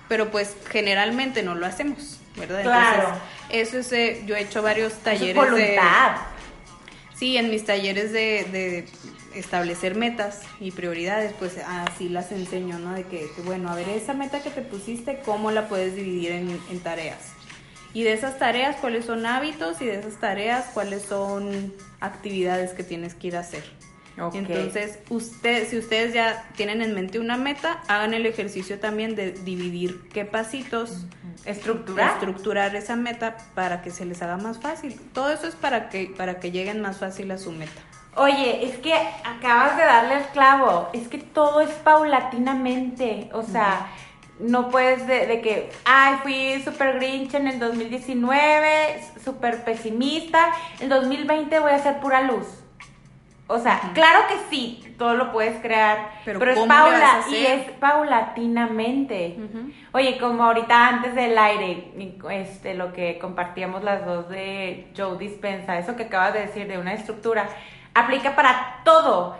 Pero 0.08 0.30
pues 0.30 0.56
generalmente 0.68 1.42
no 1.42 1.54
lo 1.54 1.66
hacemos, 1.66 2.18
¿verdad? 2.36 2.62
Claro. 2.62 3.12
eso 3.48 3.78
es, 3.78 3.92
eh, 3.92 4.22
yo 4.26 4.34
he 4.34 4.40
hecho 4.40 4.60
varios 4.60 4.94
talleres 4.94 5.36
voluntad. 5.36 6.16
sí, 7.14 7.36
en 7.36 7.48
mis 7.48 7.64
talleres 7.64 8.12
de, 8.12 8.44
de, 8.50 8.88
establecer 9.38 9.94
metas 9.94 10.40
y 10.58 10.72
prioridades, 10.72 11.32
pues 11.38 11.58
así 11.58 12.08
las 12.08 12.32
enseño, 12.32 12.80
¿no? 12.80 12.94
De 12.94 13.04
que, 13.04 13.28
bueno, 13.44 13.70
a 13.70 13.76
ver, 13.76 13.88
esa 13.90 14.12
meta 14.12 14.42
que 14.42 14.50
te 14.50 14.62
pusiste, 14.62 15.20
¿cómo 15.24 15.52
la 15.52 15.68
puedes 15.68 15.94
dividir 15.94 16.32
en, 16.32 16.60
en 16.68 16.80
tareas? 16.80 17.20
Y 17.94 18.02
de 18.02 18.12
esas 18.12 18.40
tareas, 18.40 18.76
¿cuáles 18.80 19.04
son 19.04 19.26
hábitos? 19.26 19.80
Y 19.80 19.86
de 19.86 20.00
esas 20.00 20.18
tareas, 20.18 20.66
¿cuáles 20.74 21.02
son 21.02 21.72
actividades 22.00 22.72
que 22.72 22.82
tienes 22.82 23.14
que 23.14 23.28
ir 23.28 23.36
a 23.36 23.40
hacer? 23.40 23.62
Entonces, 24.16 24.98
usted, 25.08 25.66
si 25.68 25.78
ustedes 25.78 26.12
ya 26.12 26.44
tienen 26.56 26.82
en 26.82 26.94
mente 26.94 27.18
una 27.18 27.36
meta, 27.36 27.82
hagan 27.88 28.12
el 28.12 28.26
ejercicio 28.26 28.78
también 28.78 29.14
de 29.14 29.32
dividir 29.32 30.08
qué 30.12 30.24
pasitos, 30.24 31.06
estructurar, 31.44 32.14
estructurar 32.14 32.76
esa 32.76 32.96
meta 32.96 33.36
para 33.54 33.82
que 33.82 33.90
se 33.90 34.04
les 34.04 34.20
haga 34.22 34.36
más 34.36 34.58
fácil. 34.60 35.00
Todo 35.14 35.30
eso 35.30 35.46
es 35.46 35.54
para 35.54 35.88
que 35.88 36.12
para 36.16 36.38
que 36.38 36.50
lleguen 36.50 36.80
más 36.80 36.98
fácil 36.98 37.30
a 37.30 37.38
su 37.38 37.52
meta. 37.52 37.80
Oye, 38.16 38.66
es 38.66 38.76
que 38.78 38.92
acabas 38.92 39.76
de 39.76 39.84
darle 39.84 40.18
el 40.18 40.24
clavo. 40.26 40.88
Es 40.92 41.08
que 41.08 41.18
todo 41.18 41.60
es 41.60 41.70
paulatinamente. 41.70 43.30
O 43.32 43.42
sea, 43.42 43.86
no 44.40 44.68
puedes 44.68 45.06
de, 45.06 45.26
de, 45.26 45.40
que, 45.40 45.70
ay, 45.84 46.16
fui 46.22 46.62
super 46.62 46.96
grinch 46.96 47.34
en 47.34 47.46
el 47.46 47.58
2019, 47.58 49.00
súper 49.24 49.64
pesimista. 49.64 50.52
En 50.80 50.88
2020 50.88 51.60
voy 51.60 51.70
a 51.70 51.76
hacer 51.76 52.00
pura 52.00 52.22
luz. 52.22 52.46
O 53.52 53.58
sea, 53.58 53.90
claro 53.94 54.20
que 54.28 54.36
sí, 54.48 54.94
todo 54.96 55.14
lo 55.14 55.32
puedes 55.32 55.60
crear, 55.60 56.12
pero, 56.24 56.52
es 56.52 56.58
paula 56.60 57.20
y 57.28 57.34
es 57.34 57.68
paulatinamente. 57.80 59.36
Oye, 59.90 60.18
como 60.18 60.44
ahorita 60.44 60.86
antes 60.86 61.16
del 61.16 61.36
aire, 61.36 61.92
este, 62.30 62.74
lo 62.74 62.92
que 62.92 63.18
compartíamos 63.18 63.82
las 63.82 64.06
dos 64.06 64.28
de 64.28 64.92
Joe 64.96 65.18
Dispensa, 65.18 65.76
eso 65.78 65.96
que 65.96 66.04
acabas 66.04 66.34
de 66.34 66.42
decir 66.42 66.68
de 66.68 66.78
una 66.78 66.94
estructura, 66.94 67.48
aplica 67.92 68.36
para 68.36 68.82
todo. 68.84 69.36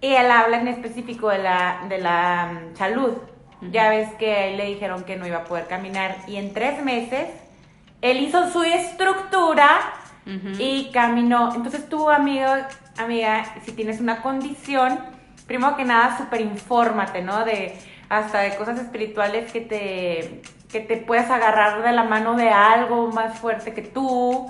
Y 0.00 0.14
él 0.14 0.30
habla 0.30 0.60
en 0.60 0.68
específico 0.68 1.28
de 1.28 1.38
la, 1.38 1.80
de 1.88 1.98
la 1.98 2.52
mm, 2.52 2.76
salud. 2.76 3.14
Ya 3.72 3.90
ves 3.90 4.12
que 4.14 4.54
le 4.56 4.66
dijeron 4.66 5.02
que 5.02 5.16
no 5.16 5.26
iba 5.26 5.38
a 5.38 5.44
poder 5.44 5.66
caminar 5.66 6.16
y 6.28 6.36
en 6.36 6.54
tres 6.54 6.82
meses 6.84 7.28
él 8.00 8.20
hizo 8.20 8.48
su 8.50 8.62
estructura 8.62 9.80
y 10.58 10.90
caminó. 10.92 11.52
Entonces 11.54 11.88
tú, 11.88 12.08
amigo, 12.08 12.46
amiga, 13.00 13.44
si 13.64 13.72
tienes 13.72 14.00
una 14.00 14.22
condición, 14.22 14.98
primero 15.46 15.76
que 15.76 15.84
nada, 15.84 16.16
súper 16.18 16.40
infórmate, 16.40 17.22
¿no? 17.22 17.44
De 17.44 17.74
hasta 18.08 18.40
de 18.40 18.56
cosas 18.56 18.78
espirituales 18.78 19.52
que 19.52 19.60
te 19.60 20.42
que 20.70 20.80
te 20.80 20.96
puedas 20.96 21.30
agarrar 21.30 21.82
de 21.82 21.92
la 21.92 22.04
mano 22.04 22.36
de 22.36 22.48
algo 22.48 23.08
más 23.08 23.38
fuerte 23.38 23.74
que 23.74 23.82
tú. 23.82 24.48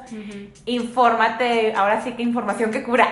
Infórmate, 0.67 1.73
ahora 1.75 2.03
sí 2.03 2.13
que 2.13 2.23
información 2.23 2.71
que 2.71 2.83
cura. 2.83 3.09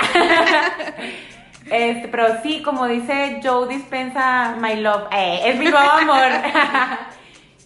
este, 1.71 2.09
pero 2.09 2.43
sí, 2.43 2.63
como 2.63 2.87
dice 2.87 3.41
Joe 3.43 3.67
Dispensa, 3.67 4.57
my 4.61 4.77
love, 4.77 5.09
eh, 5.13 5.41
es 5.47 5.57
mi 5.59 5.67
nuevo 5.67 5.91
amor. 5.91 6.27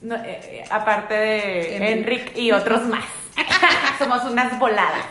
Eh, 0.05 0.19
eh, 0.27 0.65
aparte 0.69 1.15
de 1.15 1.93
Enric 1.93 2.37
y 2.37 2.51
otros 2.51 2.83
más. 2.89 3.05
Somos 4.01 4.25
unas 4.25 4.59
voladas. 4.59 5.07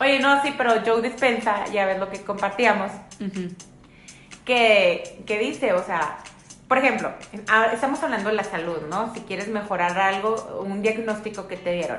Oye, 0.00 0.18
no, 0.18 0.42
sí, 0.42 0.52
pero 0.56 0.82
Joe 0.84 1.02
Dispensa, 1.02 1.66
ya 1.66 1.86
ves 1.86 1.98
lo 1.98 2.10
que 2.10 2.20
compartíamos, 2.22 2.90
que, 4.44 5.22
que 5.26 5.38
dice, 5.38 5.72
o 5.72 5.84
sea, 5.84 6.18
por 6.68 6.78
ejemplo, 6.78 7.12
estamos 7.72 8.02
hablando 8.02 8.30
de 8.30 8.36
la 8.36 8.44
salud, 8.44 8.78
¿no? 8.90 9.12
Si 9.14 9.20
quieres 9.20 9.48
mejorar 9.48 9.96
algo, 9.98 10.62
un 10.66 10.82
diagnóstico 10.82 11.46
que 11.46 11.56
te 11.56 11.72
dieron. 11.72 11.98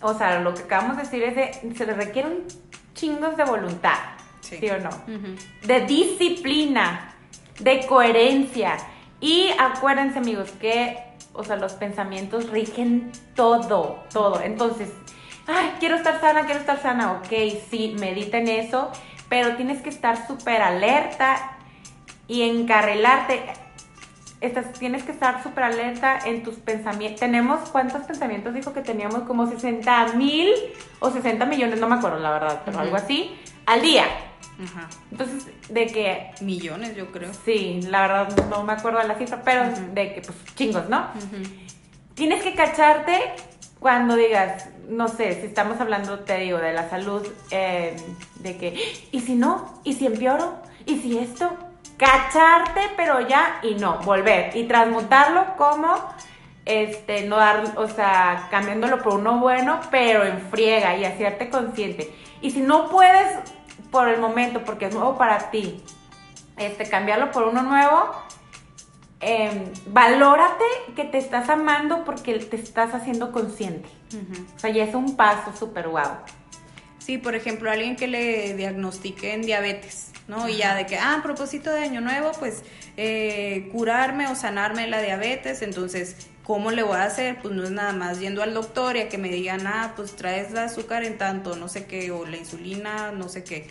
O 0.00 0.14
sea, 0.14 0.40
lo 0.40 0.54
que 0.54 0.62
acabamos 0.62 0.96
de 0.96 1.02
decir 1.02 1.22
es 1.22 1.36
de, 1.36 1.74
se 1.76 1.86
le 1.86 1.94
requieren 1.94 2.44
chingos 2.94 3.36
de 3.36 3.44
voluntad, 3.44 3.98
¿sí, 4.40 4.68
o 4.68 4.78
no? 4.80 4.90
De 5.62 5.86
disciplina, 5.86 7.14
de 7.60 7.86
coherencia. 7.86 8.76
Y 9.20 9.50
acuérdense, 9.58 10.18
amigos, 10.18 10.50
que, 10.60 10.98
o 11.32 11.44
sea, 11.44 11.56
los 11.56 11.74
pensamientos 11.74 12.50
rigen 12.50 13.12
todo, 13.34 14.04
todo. 14.12 14.40
Entonces, 14.40 14.88
ay, 15.46 15.74
quiero 15.78 15.96
estar 15.96 16.20
sana, 16.20 16.44
quiero 16.44 16.60
estar 16.60 16.80
sana, 16.80 17.12
ok, 17.12 17.28
sí, 17.70 17.94
medita 17.98 18.38
en 18.38 18.48
eso, 18.48 18.90
pero 19.28 19.56
tienes 19.56 19.82
que 19.82 19.88
estar 19.88 20.26
súper 20.26 20.62
alerta 20.62 21.58
y 22.28 22.42
encarrilarte. 22.42 23.42
Estás, 24.40 24.72
tienes 24.74 25.04
que 25.04 25.12
estar 25.12 25.42
súper 25.42 25.64
alerta 25.64 26.18
en 26.24 26.42
tus 26.42 26.56
pensamientos. 26.56 27.20
Tenemos, 27.20 27.70
¿cuántos 27.70 28.02
pensamientos 28.02 28.52
dijo 28.52 28.74
que 28.74 28.82
teníamos? 28.82 29.22
Como 29.22 29.46
60 29.46 30.12
mil 30.14 30.50
o 31.00 31.10
60 31.10 31.46
millones, 31.46 31.80
no 31.80 31.88
me 31.88 31.96
acuerdo 31.96 32.18
la 32.18 32.30
verdad, 32.30 32.62
pero 32.64 32.78
algo 32.78 32.96
así, 32.96 33.34
al 33.64 33.80
día. 33.80 34.04
Ajá. 34.62 34.88
Entonces, 35.10 35.46
de 35.68 35.86
que... 35.86 36.30
Millones, 36.42 36.94
yo 36.94 37.10
creo. 37.10 37.32
Sí, 37.44 37.80
la 37.88 38.02
verdad 38.02 38.48
no 38.50 38.62
me 38.64 38.74
acuerdo 38.74 38.98
de 38.98 39.08
la 39.08 39.14
cifra, 39.16 39.42
pero 39.42 39.64
de 39.92 40.14
que, 40.14 40.20
pues, 40.20 40.36
chingos, 40.54 40.88
¿no? 40.88 41.08
Tienes 42.14 42.42
que 42.42 42.54
cacharte 42.54 43.32
cuando 43.80 44.14
digas, 44.14 44.68
no 44.88 45.08
sé, 45.08 45.40
si 45.40 45.46
estamos 45.46 45.80
hablando, 45.80 46.20
te 46.20 46.38
digo, 46.38 46.58
de 46.58 46.72
la 46.72 46.88
salud, 46.88 47.26
eh, 47.50 47.96
de 48.36 48.56
que, 48.56 49.08
¿y 49.12 49.20
si 49.20 49.34
no? 49.34 49.80
¿Y 49.84 49.94
si 49.94 50.06
empeoro? 50.06 50.54
¿Y 50.86 50.98
si 50.98 51.18
esto? 51.18 51.50
Cacharte, 51.96 52.80
pero 52.96 53.20
ya, 53.26 53.60
y 53.62 53.74
no, 53.74 53.98
volver. 54.00 54.56
Y 54.56 54.64
transmutarlo 54.64 55.56
como, 55.56 55.94
este, 56.64 57.26
no 57.26 57.36
dar, 57.36 57.72
o 57.76 57.88
sea, 57.88 58.48
cambiándolo 58.50 59.02
por 59.02 59.14
uno 59.14 59.38
bueno, 59.38 59.80
pero 59.90 60.24
en 60.24 60.40
friega 60.50 60.96
y 60.96 61.04
hacerte 61.04 61.50
consciente. 61.50 62.12
Y 62.40 62.50
si 62.50 62.60
no 62.60 62.88
puedes 62.88 63.38
por 63.90 64.08
el 64.08 64.20
momento, 64.20 64.64
porque 64.64 64.86
es 64.86 64.94
nuevo 64.94 65.16
para 65.16 65.50
ti, 65.50 65.82
este, 66.56 66.88
cambiarlo 66.88 67.30
por 67.30 67.44
uno 67.44 67.62
nuevo, 67.62 68.10
eh, 69.24 69.72
valórate 69.86 70.64
que 70.94 71.04
te 71.04 71.18
estás 71.18 71.48
amando 71.48 72.04
porque 72.04 72.38
te 72.38 72.56
estás 72.56 72.94
haciendo 72.94 73.32
consciente. 73.32 73.88
O 74.56 74.58
sea, 74.58 74.70
ya 74.70 74.84
es 74.84 74.94
un 74.94 75.16
paso 75.16 75.56
súper 75.56 75.88
guau. 75.88 76.12
Sí, 76.98 77.18
por 77.18 77.34
ejemplo, 77.34 77.70
alguien 77.70 77.96
que 77.96 78.06
le 78.06 78.54
diagnostiquen 78.54 79.42
diabetes, 79.42 80.12
¿no? 80.28 80.48
Y 80.48 80.56
ya 80.56 80.74
de 80.74 80.86
que, 80.86 80.96
ah, 80.96 81.16
a 81.18 81.22
propósito 81.22 81.70
de 81.70 81.82
Año 81.82 82.00
Nuevo, 82.00 82.30
pues 82.38 82.62
eh, 82.96 83.68
curarme 83.72 84.28
o 84.28 84.34
sanarme 84.34 84.86
la 84.86 85.02
diabetes, 85.02 85.62
entonces 85.62 86.28
¿Cómo 86.44 86.70
le 86.70 86.82
voy 86.82 86.96
a 86.96 87.04
hacer? 87.04 87.38
Pues 87.40 87.54
no 87.54 87.64
es 87.64 87.70
nada 87.70 87.94
más 87.94 88.20
yendo 88.20 88.42
al 88.42 88.52
doctor 88.52 88.96
y 88.96 89.00
a 89.00 89.08
que 89.08 89.16
me 89.16 89.30
digan, 89.30 89.66
ah, 89.66 89.94
pues 89.96 90.14
traes 90.14 90.50
el 90.50 90.58
azúcar 90.58 91.02
en 91.02 91.16
tanto, 91.16 91.56
no 91.56 91.68
sé 91.68 91.86
qué, 91.86 92.10
o 92.10 92.26
la 92.26 92.36
insulina, 92.36 93.12
no 93.12 93.30
sé 93.30 93.44
qué. 93.44 93.66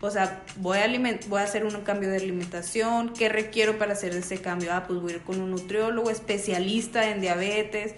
O 0.00 0.10
sea, 0.10 0.42
voy 0.56 0.78
a, 0.78 0.88
voy 1.28 1.40
a 1.40 1.44
hacer 1.44 1.64
un 1.64 1.72
cambio 1.82 2.10
de 2.10 2.16
alimentación, 2.16 3.12
¿qué 3.14 3.28
requiero 3.28 3.78
para 3.78 3.94
hacer 3.94 4.14
ese 4.14 4.40
cambio? 4.40 4.72
Ah, 4.72 4.84
pues 4.86 5.00
voy 5.00 5.12
a 5.12 5.16
ir 5.16 5.22
con 5.22 5.40
un 5.40 5.50
nutriólogo 5.50 6.10
especialista 6.10 7.08
en 7.08 7.20
diabetes 7.20 7.94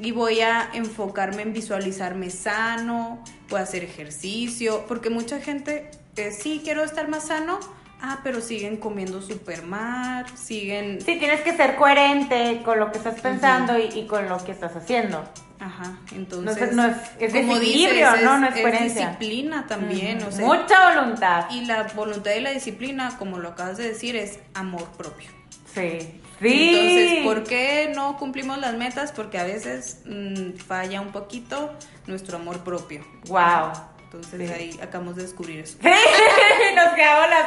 y 0.00 0.12
voy 0.12 0.40
a 0.40 0.70
enfocarme 0.72 1.42
en 1.42 1.52
visualizarme 1.52 2.30
sano, 2.30 3.22
voy 3.50 3.60
a 3.60 3.62
hacer 3.62 3.84
ejercicio, 3.84 4.84
porque 4.88 5.10
mucha 5.10 5.40
gente, 5.40 5.90
que 6.14 6.32
sí, 6.32 6.60
quiero 6.64 6.82
estar 6.84 7.08
más 7.08 7.26
sano, 7.26 7.60
Ah, 8.00 8.20
pero 8.22 8.40
siguen 8.42 8.76
comiendo 8.76 9.22
super 9.22 9.62
mal, 9.62 10.26
siguen... 10.36 11.00
Sí, 11.00 11.18
tienes 11.18 11.40
que 11.40 11.56
ser 11.56 11.76
coherente 11.76 12.60
con 12.62 12.78
lo 12.78 12.92
que 12.92 12.98
estás 12.98 13.20
pensando 13.20 13.78
y, 13.78 14.06
con 14.06 14.28
lo 14.28 14.36
que 14.44 14.52
estás 14.52 14.76
haciendo. 14.76 15.24
Ajá, 15.66 15.98
entonces... 16.14 16.72
No 16.72 16.86
es, 16.86 16.96
es, 17.18 17.34
equilibrio, 17.34 18.16
¿no? 18.22 18.38
No 18.38 18.46
es, 18.46 18.60
coherencia. 18.60 19.08
disciplina 19.08 19.66
también, 19.66 20.22
o 20.22 20.30
sea... 20.30 20.46
Mucha 20.46 20.94
voluntad. 20.94 21.46
Y 21.50 21.64
la 21.64 21.82
voluntad 21.94 22.30
y 22.36 22.40
la 22.40 22.50
disciplina, 22.50 23.16
como 23.18 23.38
lo 23.38 23.48
acabas 23.48 23.76
de 23.76 23.88
decir, 23.88 24.14
es 24.14 24.38
amor 24.54 24.84
propio. 24.96 25.28
Sí. 25.74 26.20
Sí. 26.40 26.70
Entonces, 26.70 27.24
¿por 27.24 27.42
qué 27.44 27.92
no 27.96 28.16
cumplimos 28.16 28.58
las 28.58 28.74
metas? 28.74 29.10
Porque 29.10 29.38
a 29.38 29.44
veces 29.44 30.02
mm, 30.04 30.52
falla 30.58 31.00
un 31.00 31.10
poquito 31.10 31.72
nuestro 32.06 32.36
amor 32.36 32.60
propio. 32.60 33.04
Wow. 33.26 33.72
Entonces 34.06 34.50
ahí 34.50 34.78
acabamos 34.80 35.16
de 35.16 35.22
descubrir 35.22 35.60
eso. 35.60 35.78
Nos 35.82 36.94
quedamos 36.94 37.26
las 37.28 37.46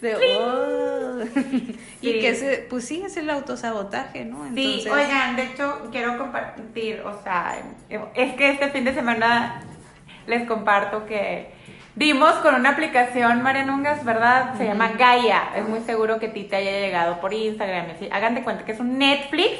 de... 0.00 0.16
Oh". 0.38 0.96
Y 2.02 2.20
que 2.20 2.28
ese, 2.28 2.66
pues 2.68 2.84
sí, 2.84 3.02
es 3.04 3.16
el 3.16 3.28
autosabotaje, 3.30 4.24
¿no? 4.24 4.46
Sí, 4.54 4.84
oigan, 4.88 5.34
de 5.34 5.44
hecho 5.44 5.88
quiero 5.90 6.18
compartir, 6.18 7.00
o 7.00 7.20
sea, 7.22 7.56
es 8.14 8.34
que 8.34 8.50
este 8.50 8.68
fin 8.68 8.84
de 8.84 8.94
semana 8.94 9.62
les 10.26 10.46
comparto 10.46 11.06
que 11.06 11.50
dimos 11.96 12.32
con 12.34 12.54
una 12.54 12.70
aplicación, 12.70 13.42
Marianungas, 13.42 14.04
¿verdad? 14.04 14.56
Se 14.56 14.66
llama 14.66 14.92
Gaia. 14.92 15.50
Es 15.56 15.66
muy 15.68 15.80
seguro 15.80 16.20
que 16.20 16.26
a 16.26 16.32
ti 16.32 16.44
te 16.44 16.56
haya 16.56 16.72
llegado 16.72 17.20
por 17.20 17.32
Instagram. 17.32 17.86
Hagan 18.12 18.34
de 18.34 18.42
cuenta 18.42 18.64
que 18.64 18.72
es 18.72 18.80
un 18.80 18.98
Netflix 18.98 19.58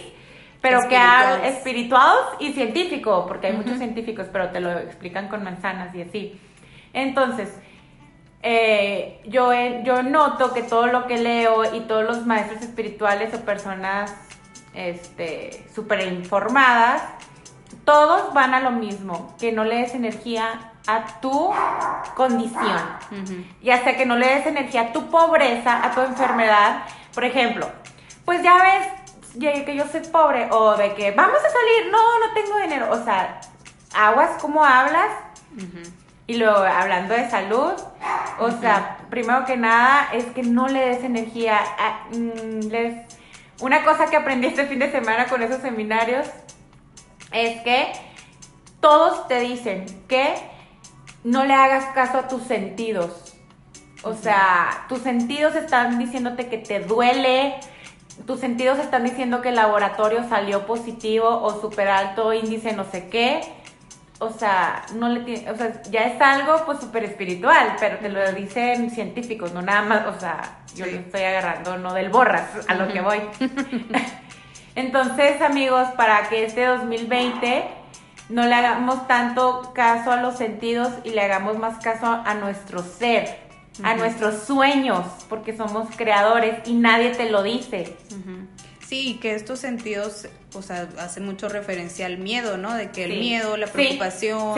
pero 0.66 0.88
que 0.88 0.96
ha 0.96 1.46
espirituados 1.46 2.26
y 2.40 2.52
científico, 2.52 3.24
porque 3.28 3.46
hay 3.46 3.52
muchos 3.52 3.78
científicos, 3.78 4.26
pero 4.32 4.50
te 4.50 4.58
lo 4.58 4.76
explican 4.80 5.28
con 5.28 5.44
manzanas 5.44 5.94
y 5.94 6.02
así. 6.02 6.40
Entonces, 6.92 7.56
eh, 8.42 9.20
yo, 9.26 9.52
yo 9.84 10.02
noto 10.02 10.52
que 10.52 10.64
todo 10.64 10.88
lo 10.88 11.06
que 11.06 11.18
leo 11.18 11.72
y 11.72 11.82
todos 11.82 12.04
los 12.04 12.26
maestros 12.26 12.62
espirituales 12.62 13.32
o 13.32 13.44
personas 13.44 14.12
este, 14.74 15.68
súper 15.72 16.04
informadas, 16.12 17.00
todos 17.84 18.34
van 18.34 18.52
a 18.52 18.60
lo 18.60 18.72
mismo, 18.72 19.36
que 19.38 19.52
no 19.52 19.62
le 19.62 19.76
des 19.76 19.94
energía 19.94 20.72
a 20.88 21.20
tu 21.20 21.52
condición. 22.16 22.82
Ya 23.62 23.84
sea 23.84 23.96
que 23.96 24.04
no 24.04 24.16
le 24.16 24.26
des 24.26 24.46
energía 24.46 24.80
a 24.80 24.92
tu 24.92 25.10
pobreza, 25.10 25.86
a 25.86 25.92
tu 25.92 26.00
enfermedad. 26.00 26.82
Por 27.14 27.24
ejemplo, 27.24 27.70
pues 28.24 28.42
ya 28.42 28.56
ves 28.56 28.95
que 29.38 29.74
yo 29.74 29.86
soy 29.86 30.00
pobre 30.00 30.48
o 30.50 30.76
de 30.76 30.94
que 30.94 31.10
vamos 31.12 31.38
a 31.38 31.50
salir, 31.50 31.90
no, 31.90 32.18
no 32.18 32.34
tengo 32.34 32.58
dinero. 32.58 32.90
O 32.90 33.04
sea, 33.04 33.40
aguas 33.94 34.40
como 34.40 34.64
hablas. 34.64 35.10
Y 36.26 36.38
luego, 36.38 36.56
hablando 36.56 37.14
de 37.14 37.30
salud, 37.30 37.72
o 38.40 38.50
sea, 38.60 38.98
primero 39.10 39.44
que 39.44 39.56
nada 39.56 40.08
es 40.12 40.24
que 40.26 40.42
no 40.42 40.66
le 40.68 40.80
des 40.80 41.04
energía. 41.04 41.58
A, 41.78 42.08
mm, 42.10 42.68
les, 42.68 43.06
una 43.60 43.84
cosa 43.84 44.06
que 44.06 44.16
aprendí 44.16 44.48
este 44.48 44.66
fin 44.66 44.80
de 44.80 44.90
semana 44.90 45.26
con 45.26 45.42
esos 45.42 45.62
seminarios 45.62 46.26
es 47.32 47.62
que 47.62 47.92
todos 48.80 49.28
te 49.28 49.40
dicen 49.40 49.86
que 50.08 50.34
no 51.24 51.44
le 51.44 51.54
hagas 51.54 51.86
caso 51.94 52.18
a 52.18 52.28
tus 52.28 52.42
sentidos. 52.42 53.34
O 54.02 54.14
sea, 54.14 54.84
tus 54.88 55.00
sentidos 55.00 55.54
están 55.54 55.98
diciéndote 55.98 56.48
que 56.48 56.58
te 56.58 56.80
duele, 56.80 57.56
tus 58.24 58.40
sentidos 58.40 58.78
están 58.78 59.04
diciendo 59.04 59.42
que 59.42 59.50
el 59.50 59.56
laboratorio 59.56 60.26
salió 60.28 60.66
positivo 60.66 61.28
o 61.28 61.60
super 61.60 61.88
alto 61.88 62.32
índice 62.32 62.72
no 62.72 62.84
sé 62.84 63.08
qué. 63.08 63.40
O 64.18 64.30
sea, 64.30 64.86
no 64.94 65.10
le 65.10 65.20
tiene, 65.20 65.50
o 65.50 65.56
sea, 65.56 65.82
ya 65.90 66.04
es 66.04 66.20
algo 66.22 66.64
pues 66.64 66.80
súper 66.80 67.04
espiritual, 67.04 67.76
pero 67.78 67.98
te 67.98 68.08
lo 68.08 68.32
dicen 68.32 68.90
científicos, 68.90 69.52
no 69.52 69.60
nada 69.60 69.82
más, 69.82 70.06
o 70.06 70.18
sea, 70.18 70.60
yo 70.74 70.86
lo 70.86 70.92
estoy 70.92 71.20
agarrando 71.20 71.76
no 71.76 71.92
del 71.92 72.08
borras, 72.08 72.48
a 72.66 72.74
lo 72.74 72.88
que 72.88 73.02
voy. 73.02 73.20
Entonces, 74.74 75.42
amigos, 75.42 75.88
para 75.98 76.30
que 76.30 76.46
este 76.46 76.64
2020 76.64 77.64
no 78.30 78.46
le 78.46 78.54
hagamos 78.54 79.06
tanto 79.06 79.72
caso 79.74 80.10
a 80.10 80.16
los 80.16 80.36
sentidos 80.38 80.88
y 81.04 81.10
le 81.10 81.20
hagamos 81.20 81.58
más 81.58 81.78
caso 81.84 82.06
a 82.06 82.34
nuestro 82.34 82.82
ser 82.82 83.45
a 83.82 83.94
nuestros 83.94 84.44
sueños, 84.44 85.04
porque 85.28 85.56
somos 85.56 85.88
creadores 85.96 86.66
y 86.66 86.74
nadie 86.74 87.10
te 87.10 87.30
lo 87.30 87.42
dice. 87.42 87.96
Sí, 88.86 89.18
que 89.20 89.34
estos 89.34 89.58
sentidos, 89.58 90.28
o 90.54 90.62
sea, 90.62 90.88
hace 90.98 91.20
mucho 91.20 91.48
referencia 91.48 92.06
al 92.06 92.18
miedo, 92.18 92.56
¿no? 92.56 92.72
De 92.74 92.90
que 92.90 93.04
el 93.04 93.18
miedo, 93.18 93.56
la 93.56 93.66
preocupación, 93.66 94.54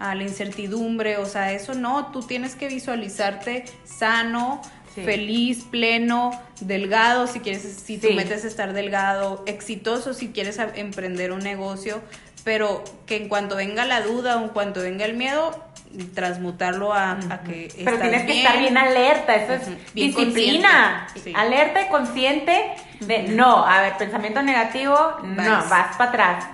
a 0.00 0.14
la 0.16 0.22
incertidumbre, 0.22 1.16
o 1.18 1.26
sea, 1.26 1.52
eso 1.52 1.74
no, 1.74 2.10
tú 2.10 2.22
tienes 2.22 2.56
que 2.56 2.66
visualizarte 2.66 3.64
sano, 3.84 4.60
feliz, 4.94 5.64
pleno, 5.70 6.32
delgado, 6.60 7.28
si 7.28 7.38
quieres, 7.38 7.62
si 7.62 7.98
tú 7.98 8.10
metes 8.14 8.44
estar 8.44 8.72
delgado, 8.72 9.44
exitoso 9.46 10.12
si 10.12 10.28
quieres 10.28 10.58
emprender 10.74 11.30
un 11.30 11.40
negocio, 11.40 12.00
pero 12.42 12.82
que 13.06 13.16
en 13.16 13.28
cuanto 13.28 13.56
venga 13.56 13.84
la 13.84 14.00
duda 14.00 14.38
o 14.38 14.42
en 14.42 14.48
cuanto 14.48 14.80
venga 14.80 15.04
el 15.04 15.14
miedo, 15.14 15.67
transmutarlo 16.14 16.92
a, 16.92 17.18
que 17.46 17.68
Pero 17.84 17.98
tienes 17.98 18.24
que 18.24 18.38
estar 18.38 18.58
bien 18.58 18.76
alerta, 18.76 19.34
eso 19.34 19.54
es 19.54 19.94
disciplina, 19.94 21.06
alerta 21.34 21.82
y 21.82 21.88
consciente 21.88 22.74
de 23.00 23.22
no, 23.24 23.66
a 23.66 23.80
ver, 23.82 23.96
pensamiento 23.96 24.42
negativo, 24.42 24.96
no, 25.22 25.44
vas 25.44 25.96
para 25.96 26.10
atrás. 26.10 26.44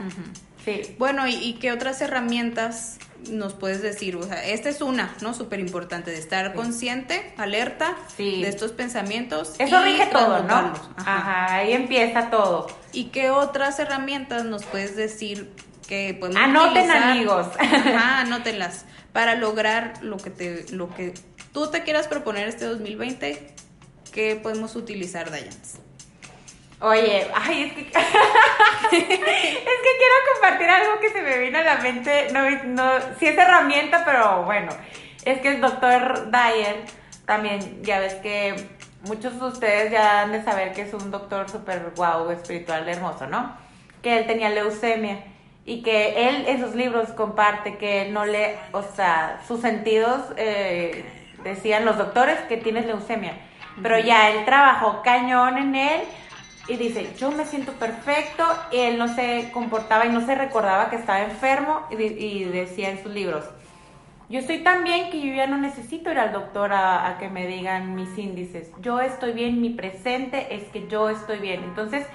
Sí. 0.64 0.94
Bueno, 0.98 1.26
¿y, 1.26 1.54
qué 1.54 1.72
otras 1.72 2.00
herramientas 2.00 2.98
nos 3.30 3.52
puedes 3.54 3.82
decir? 3.82 4.16
O 4.16 4.22
sea, 4.22 4.44
esta 4.44 4.70
es 4.70 4.80
una, 4.80 5.14
¿no? 5.20 5.34
Súper 5.34 5.60
importante, 5.60 6.10
de 6.10 6.18
estar 6.18 6.54
consciente, 6.54 7.34
alerta 7.36 7.96
de 8.16 8.48
estos 8.48 8.72
pensamientos. 8.72 9.54
Eso 9.58 9.82
rige 9.82 10.06
todo, 10.06 10.42
¿no? 10.42 10.72
Ajá. 10.96 11.54
ahí 11.54 11.72
empieza 11.72 12.30
todo. 12.30 12.66
¿Y 12.92 13.06
qué 13.06 13.30
otras 13.30 13.78
herramientas 13.78 14.44
nos 14.44 14.64
puedes 14.64 14.96
decir 14.96 15.50
que 15.86 16.16
podemos 16.18 16.42
Anoten, 16.42 16.90
amigos. 16.90 17.48
Ajá, 17.58 18.20
anótenlas 18.20 18.86
para 19.14 19.36
lograr 19.36 20.02
lo 20.02 20.16
que 20.16 20.28
te 20.28 20.66
lo 20.72 20.92
que 20.92 21.14
tú 21.52 21.70
te 21.70 21.84
quieras 21.84 22.08
proponer 22.08 22.48
este 22.48 22.64
2020, 22.64 23.46
¿qué 24.12 24.34
podemos 24.34 24.74
utilizar, 24.74 25.30
Dayans? 25.30 25.78
Oye, 26.80 27.28
ay, 27.32 27.62
es 27.62 27.72
que, 27.74 27.80
es 28.96 29.06
que 29.06 29.16
quiero 29.16 30.14
compartir 30.32 30.68
algo 30.68 31.00
que 31.00 31.10
se 31.10 31.22
me 31.22 31.38
vino 31.38 31.58
a 31.58 31.62
la 31.62 31.76
mente, 31.76 32.26
no, 32.32 32.50
no, 32.64 32.98
sí 33.20 33.28
es 33.28 33.38
herramienta, 33.38 34.04
pero 34.04 34.42
bueno, 34.42 34.72
es 35.24 35.40
que 35.40 35.48
el 35.48 35.60
doctor 35.60 36.32
Dyer, 36.32 36.84
también, 37.24 37.84
ya 37.84 38.00
ves 38.00 38.14
que 38.14 38.68
muchos 39.02 39.38
de 39.38 39.46
ustedes 39.46 39.92
ya 39.92 40.22
han 40.22 40.32
de 40.32 40.42
saber 40.42 40.72
que 40.72 40.82
es 40.82 40.92
un 40.92 41.12
doctor 41.12 41.48
súper 41.48 41.92
guau, 41.94 42.32
espiritual, 42.32 42.88
hermoso, 42.88 43.28
¿no? 43.28 43.56
Que 44.02 44.18
él 44.18 44.26
tenía 44.26 44.48
leucemia 44.48 45.22
y 45.66 45.82
que 45.82 46.28
él 46.28 46.44
en 46.46 46.60
sus 46.60 46.74
libros 46.74 47.10
comparte 47.10 47.78
que 47.78 48.10
no 48.10 48.26
le, 48.26 48.58
o 48.72 48.82
sea, 48.82 49.40
sus 49.46 49.60
sentidos, 49.60 50.20
eh, 50.36 51.04
decían 51.42 51.84
los 51.84 51.96
doctores 51.96 52.38
que 52.48 52.56
tienes 52.56 52.86
leucemia, 52.86 53.38
pero 53.82 53.98
ya 53.98 54.30
él 54.30 54.44
trabajó 54.44 55.02
cañón 55.02 55.56
en 55.56 55.74
él 55.74 56.00
y 56.68 56.76
dice, 56.76 57.10
yo 57.18 57.30
me 57.30 57.44
siento 57.44 57.72
perfecto, 57.72 58.44
y 58.72 58.78
él 58.78 58.98
no 58.98 59.14
se 59.14 59.50
comportaba 59.52 60.06
y 60.06 60.10
no 60.10 60.24
se 60.24 60.34
recordaba 60.34 60.88
que 60.90 60.96
estaba 60.96 61.22
enfermo 61.22 61.82
y, 61.90 62.44
decía 62.44 62.90
en 62.90 63.02
sus 63.02 63.12
libros, 63.12 63.44
yo 64.30 64.40
estoy 64.40 64.62
tan 64.62 64.84
bien 64.84 65.10
que 65.10 65.20
yo 65.20 65.34
ya 65.34 65.46
no 65.46 65.58
necesito 65.58 66.10
ir 66.10 66.18
al 66.18 66.32
doctor 66.32 66.72
a, 66.72 67.08
a 67.08 67.18
que 67.18 67.28
me 67.28 67.46
digan 67.46 67.94
mis 67.94 68.16
índices, 68.18 68.70
yo 68.80 69.00
estoy 69.00 69.32
bien, 69.32 69.60
mi 69.60 69.70
presente 69.70 70.54
es 70.54 70.64
que 70.64 70.88
yo 70.88 71.08
estoy 71.08 71.38
bien, 71.38 71.62
entonces 71.64 72.06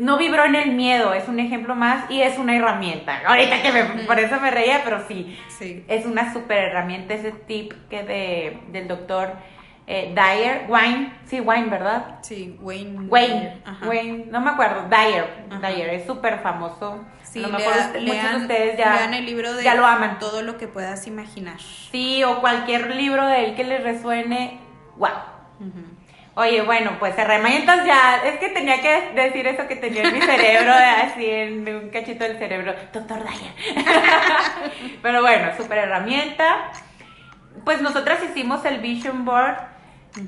no 0.00 0.16
vibró 0.16 0.46
en 0.46 0.54
el 0.54 0.72
miedo, 0.72 1.12
es 1.12 1.28
un 1.28 1.38
ejemplo 1.38 1.74
más 1.74 2.10
y 2.10 2.22
es 2.22 2.38
una 2.38 2.56
herramienta. 2.56 3.20
Ahorita 3.26 3.60
que 3.60 3.70
me, 3.70 3.84
por 4.04 4.18
eso 4.18 4.40
me 4.40 4.50
reía, 4.50 4.80
pero 4.82 5.06
sí, 5.06 5.38
sí. 5.58 5.84
es 5.88 6.06
una 6.06 6.32
super 6.32 6.56
herramienta 6.56 7.12
ese 7.12 7.32
tip 7.32 7.74
que 7.90 8.02
de, 8.02 8.60
del 8.72 8.88
doctor 8.88 9.34
eh, 9.86 10.14
Dyer, 10.14 10.64
Wayne, 10.68 11.12
sí, 11.26 11.40
Wayne, 11.40 11.68
¿verdad? 11.68 12.20
Sí, 12.22 12.56
Wayne. 12.60 13.08
Wayne, 13.08 13.62
Wayne, 13.86 14.26
no 14.30 14.40
me 14.40 14.50
acuerdo, 14.50 14.88
Dyer, 14.88 15.26
Dyer, 15.60 15.90
es 15.90 16.06
súper 16.06 16.38
famoso. 16.38 17.04
Sí, 17.22 17.40
muchos 17.40 18.32
de 18.32 18.36
ustedes 18.36 18.78
ya, 18.78 18.94
lean 18.94 19.14
el 19.14 19.26
libro 19.26 19.52
de 19.52 19.62
ya 19.62 19.74
lo 19.74 19.84
aman. 19.84 20.18
Todo 20.18 20.42
lo 20.42 20.56
que 20.56 20.66
puedas 20.66 21.06
imaginar. 21.06 21.60
Sí, 21.60 22.24
o 22.24 22.40
cualquier 22.40 22.94
libro 22.96 23.26
de 23.26 23.44
él 23.44 23.54
que 23.54 23.64
les 23.64 23.82
resuene, 23.82 24.60
wow. 24.96 25.10
Oye, 26.40 26.62
bueno, 26.62 26.92
pues 26.98 27.18
herramientas 27.18 27.84
ya, 27.84 28.22
es 28.24 28.38
que 28.38 28.48
tenía 28.48 28.80
que 28.80 29.10
decir 29.14 29.46
eso 29.46 29.68
que 29.68 29.76
tenía 29.76 30.04
en 30.04 30.14
mi 30.14 30.22
cerebro, 30.22 30.72
así 31.04 31.26
en 31.28 31.68
un 31.68 31.90
cachito 31.90 32.24
del 32.24 32.38
cerebro, 32.38 32.74
doctor 32.94 33.18
Dyer. 33.18 33.84
Pero 35.02 35.20
bueno, 35.20 35.48
super 35.58 35.76
herramienta. 35.76 36.70
Pues 37.62 37.82
nosotras 37.82 38.20
hicimos 38.24 38.64
el 38.64 38.78
Vision 38.78 39.26
Board. 39.26 39.58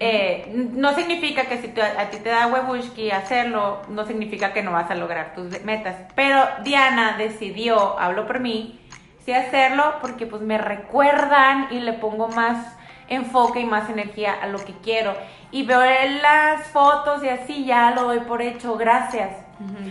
Eh, 0.00 0.52
no 0.74 0.94
significa 0.94 1.46
que 1.46 1.56
si 1.62 1.72
a 1.80 2.10
ti 2.10 2.18
te 2.18 2.28
da 2.28 2.46
huevushki 2.46 3.10
hacerlo, 3.10 3.80
no 3.88 4.04
significa 4.04 4.52
que 4.52 4.62
no 4.62 4.70
vas 4.70 4.90
a 4.90 4.94
lograr 4.94 5.34
tus 5.34 5.64
metas. 5.64 5.96
Pero 6.14 6.46
Diana 6.62 7.16
decidió, 7.16 7.98
hablo 7.98 8.26
por 8.26 8.38
mí, 8.38 8.78
sí 9.24 9.32
hacerlo 9.32 9.94
porque 10.02 10.26
pues 10.26 10.42
me 10.42 10.58
recuerdan 10.58 11.68
y 11.70 11.80
le 11.80 11.94
pongo 11.94 12.28
más 12.28 12.76
enfoque 13.12 13.60
y 13.60 13.64
más 13.64 13.88
energía 13.90 14.34
a 14.34 14.46
lo 14.46 14.64
que 14.64 14.74
quiero. 14.82 15.14
Y 15.50 15.64
veo 15.64 15.80
las 15.80 16.66
fotos 16.68 17.22
y 17.22 17.28
así 17.28 17.64
ya 17.64 17.90
lo 17.90 18.04
doy 18.04 18.20
por 18.20 18.42
hecho, 18.42 18.76
gracias. 18.76 19.36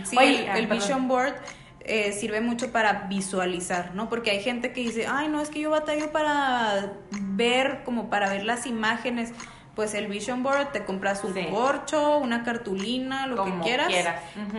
Sí, 0.04 0.16
el, 0.18 0.66
Vision 0.66 1.08
Board 1.08 1.34
eh, 1.80 2.12
sirve 2.12 2.40
mucho 2.40 2.70
para 2.70 3.04
visualizar, 3.08 3.94
¿no? 3.94 4.08
Porque 4.08 4.30
hay 4.30 4.42
gente 4.42 4.72
que 4.72 4.82
dice, 4.82 5.06
ay, 5.08 5.28
no, 5.28 5.40
es 5.40 5.48
que 5.48 5.60
yo 5.60 5.70
batallo 5.70 6.12
para 6.12 6.92
ver, 7.10 7.82
como 7.84 8.10
para 8.10 8.28
ver 8.28 8.44
las 8.44 8.66
imágenes. 8.66 9.32
Pues 9.74 9.94
el 9.94 10.06
Vision 10.06 10.42
Board 10.42 10.72
te 10.72 10.84
compras 10.84 11.24
un 11.24 11.32
corcho, 11.50 12.18
una 12.18 12.44
cartulina, 12.44 13.26
lo 13.26 13.42
que 13.44 13.52
quieras, 13.62 13.90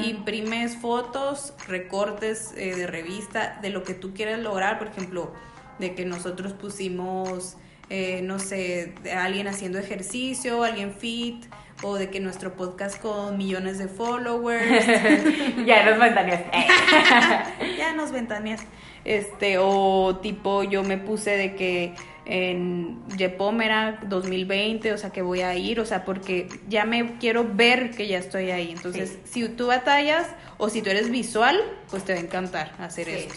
imprimes 0.04 0.76
fotos, 0.76 1.54
recortes 1.67 2.52
eh, 2.58 2.76
de 2.76 2.88
revista 2.88 3.60
de 3.62 3.69
lo 3.69 3.84
que 3.84 3.93
tú 3.93 4.15
quieres 4.15 4.39
lograr, 4.39 4.80
por 4.80 4.88
ejemplo, 4.88 5.32
de 5.78 5.93
que 5.93 6.04
nosotros 6.06 6.54
pusimos 6.54 7.58
eh, 7.89 8.22
no 8.24 8.39
sé, 8.39 8.93
de 9.04 9.12
alguien 9.12 9.48
haciendo 9.48 9.80
ejercicio, 9.80 10.63
alguien 10.63 10.93
fit, 10.93 11.46
o 11.82 11.96
de 11.96 12.10
que 12.10 12.19
nuestro 12.19 12.56
podcast 12.56 13.00
con 13.00 13.38
millones 13.38 13.78
de 13.78 13.88
followers. 13.88 14.86
ya 15.65 15.86
nos 15.86 16.00
ventaneas. 16.00 16.41
ya 17.78 17.93
nos 17.93 18.12
ventaneas. 18.12 18.62
Este, 19.06 19.58
o 19.60 20.19
tipo, 20.22 20.63
yo 20.63 20.84
me 20.84 20.98
puse 20.98 21.32
de 21.32 21.56
que 21.56 21.93
en 22.26 23.06
Yepomera 23.17 24.00
2020, 24.08 24.93
o 24.93 24.98
sea, 24.98 25.10
que 25.10 25.22
voy 25.22 25.41
a 25.41 25.56
ir, 25.56 25.82
o 25.82 25.86
sea, 25.86 26.06
porque 26.06 26.48
ya 26.69 26.86
me 26.86 27.17
quiero 27.17 27.46
ver 27.54 27.91
que 27.91 28.08
ya 28.08 28.17
estoy 28.17 28.52
ahí. 28.52 28.72
Entonces, 28.72 29.17
si 29.26 29.48
tú 29.50 29.67
batallas 29.67 30.28
o 30.58 30.69
si 30.69 30.82
tú 30.82 30.89
eres 30.89 31.10
visual, 31.10 31.60
pues 31.89 32.06
te 32.06 32.13
va 32.13 32.19
a 32.19 32.24
encantar 32.24 32.72
hacer 32.80 33.10
esto. 33.10 33.36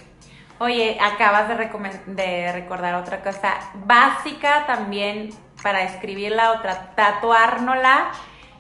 Oye, 0.59 0.99
acabas 1.01 1.49
de, 1.49 2.01
de 2.07 2.53
recordar 2.53 2.95
otra 2.95 3.23
cosa 3.23 3.55
básica 3.75 4.65
también 4.67 5.31
para 5.63 5.83
escribirla 5.83 6.53
o 6.53 6.61
tatuárnosla. 6.95 8.11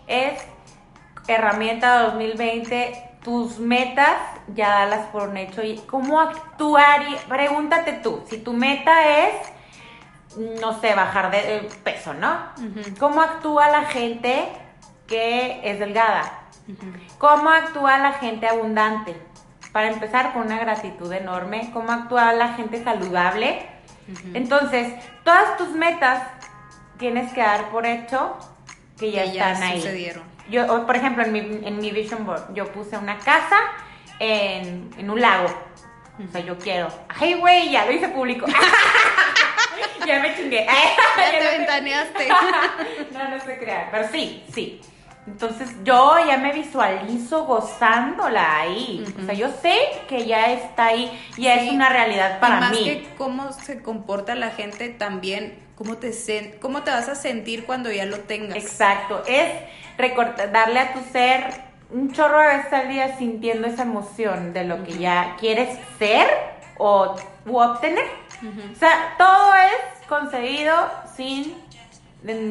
Es 0.06 0.46
herramienta 1.26 2.02
2020, 2.02 3.18
tus 3.24 3.58
metas 3.58 4.16
ya 4.54 4.68
dalas 4.68 5.06
por 5.06 5.28
un 5.28 5.36
hecho 5.36 5.62
y 5.62 5.78
cómo 5.78 6.20
actuar. 6.20 7.02
Y, 7.08 7.16
pregúntate 7.28 7.94
tú, 7.94 8.22
si 8.28 8.38
tu 8.38 8.52
meta 8.52 9.26
es, 9.26 9.34
no 10.60 10.78
sé, 10.80 10.94
bajar 10.94 11.30
de 11.30 11.68
peso, 11.82 12.14
¿no? 12.14 12.36
¿Cómo 12.98 13.22
actúa 13.22 13.68
la 13.68 13.86
gente 13.86 14.48
que 15.06 15.60
es 15.64 15.78
delgada? 15.78 16.42
¿Cómo 17.18 17.50
actúa 17.50 17.98
la 17.98 18.12
gente 18.12 18.48
abundante? 18.48 19.16
Para 19.76 19.88
empezar 19.88 20.32
con 20.32 20.46
una 20.46 20.58
gratitud 20.58 21.12
enorme, 21.12 21.68
cómo 21.74 21.92
actúa 21.92 22.32
la 22.32 22.54
gente 22.54 22.82
saludable. 22.82 23.58
Entonces, 24.32 24.94
todas 25.22 25.58
tus 25.58 25.68
metas 25.72 26.22
tienes 26.98 27.30
que 27.34 27.42
dar 27.42 27.68
por 27.68 27.84
hecho 27.84 28.38
que 28.98 29.12
ya, 29.12 29.24
están 29.24 29.62
ahí. 29.62 29.82
Sucedieron. 29.82 30.22
Yo, 30.48 30.86
por 30.86 30.96
ejemplo, 30.96 31.24
en 31.24 31.32
mi, 31.32 31.40
en 31.40 31.76
mi 31.76 31.90
vision 31.90 32.24
board, 32.24 32.54
yo 32.54 32.72
puse 32.72 32.96
una 32.96 33.18
casa 33.18 33.58
en, 34.18 34.88
en 34.96 35.10
un 35.10 35.20
lago. 35.20 35.48
O 36.26 36.32
sea, 36.32 36.40
yo 36.40 36.56
quiero. 36.58 36.88
¡Ay, 37.10 37.34
güey! 37.34 37.70
Ya 37.70 37.84
lo 37.84 37.92
hice 37.92 38.08
público. 38.08 38.46
ya 40.06 40.20
me 40.20 40.34
chingué. 40.34 40.64
ya 40.64 41.30
te 41.38 41.58
ventaneaste. 41.58 42.28
no, 43.12 43.28
no 43.28 43.40
sé 43.40 43.58
crear. 43.58 43.90
Pero 43.90 44.08
sí, 44.08 44.42
sí. 44.54 44.80
Entonces 45.26 45.68
yo 45.82 46.14
ya 46.26 46.38
me 46.38 46.52
visualizo 46.52 47.44
gozándola 47.44 48.60
ahí. 48.60 49.04
O 49.20 49.26
sea, 49.26 49.34
yo 49.34 49.48
sé 49.60 49.76
que 50.08 50.24
ya 50.24 50.52
está 50.52 50.86
ahí, 50.86 51.10
ya 51.36 51.56
es 51.56 51.72
una 51.72 51.88
realidad 51.88 52.38
para 52.38 52.58
y 52.58 52.60
más 52.60 52.70
mí. 52.72 52.84
que 52.84 53.08
cómo 53.18 53.52
se 53.52 53.82
comporta 53.82 54.34
la 54.36 54.50
gente 54.50 54.88
también, 54.88 55.58
cómo 55.74 55.96
te, 55.96 56.12
cómo 56.60 56.82
te 56.82 56.92
vas 56.92 57.08
a 57.08 57.16
sentir 57.16 57.66
cuando 57.66 57.90
ya 57.90 58.06
lo 58.06 58.20
tengas. 58.20 58.56
Exacto, 58.56 59.22
es 59.26 59.52
darle 60.52 60.78
a 60.78 60.92
tu 60.92 61.00
ser 61.10 61.66
un 61.90 62.12
chorro 62.12 62.40
de 62.40 62.48
veces 62.58 62.72
al 62.72 62.88
día 62.88 63.16
sintiendo 63.18 63.66
esa 63.66 63.82
emoción 63.82 64.52
de 64.52 64.64
lo 64.64 64.84
que 64.84 64.98
ya 64.98 65.36
quieres 65.38 65.76
ser 65.98 66.28
o 66.78 67.16
obtener. 67.46 68.04
O 68.72 68.78
sea, 68.78 69.14
todo 69.18 69.54
es 69.54 70.06
conseguido 70.06 70.74
sin 71.16 71.54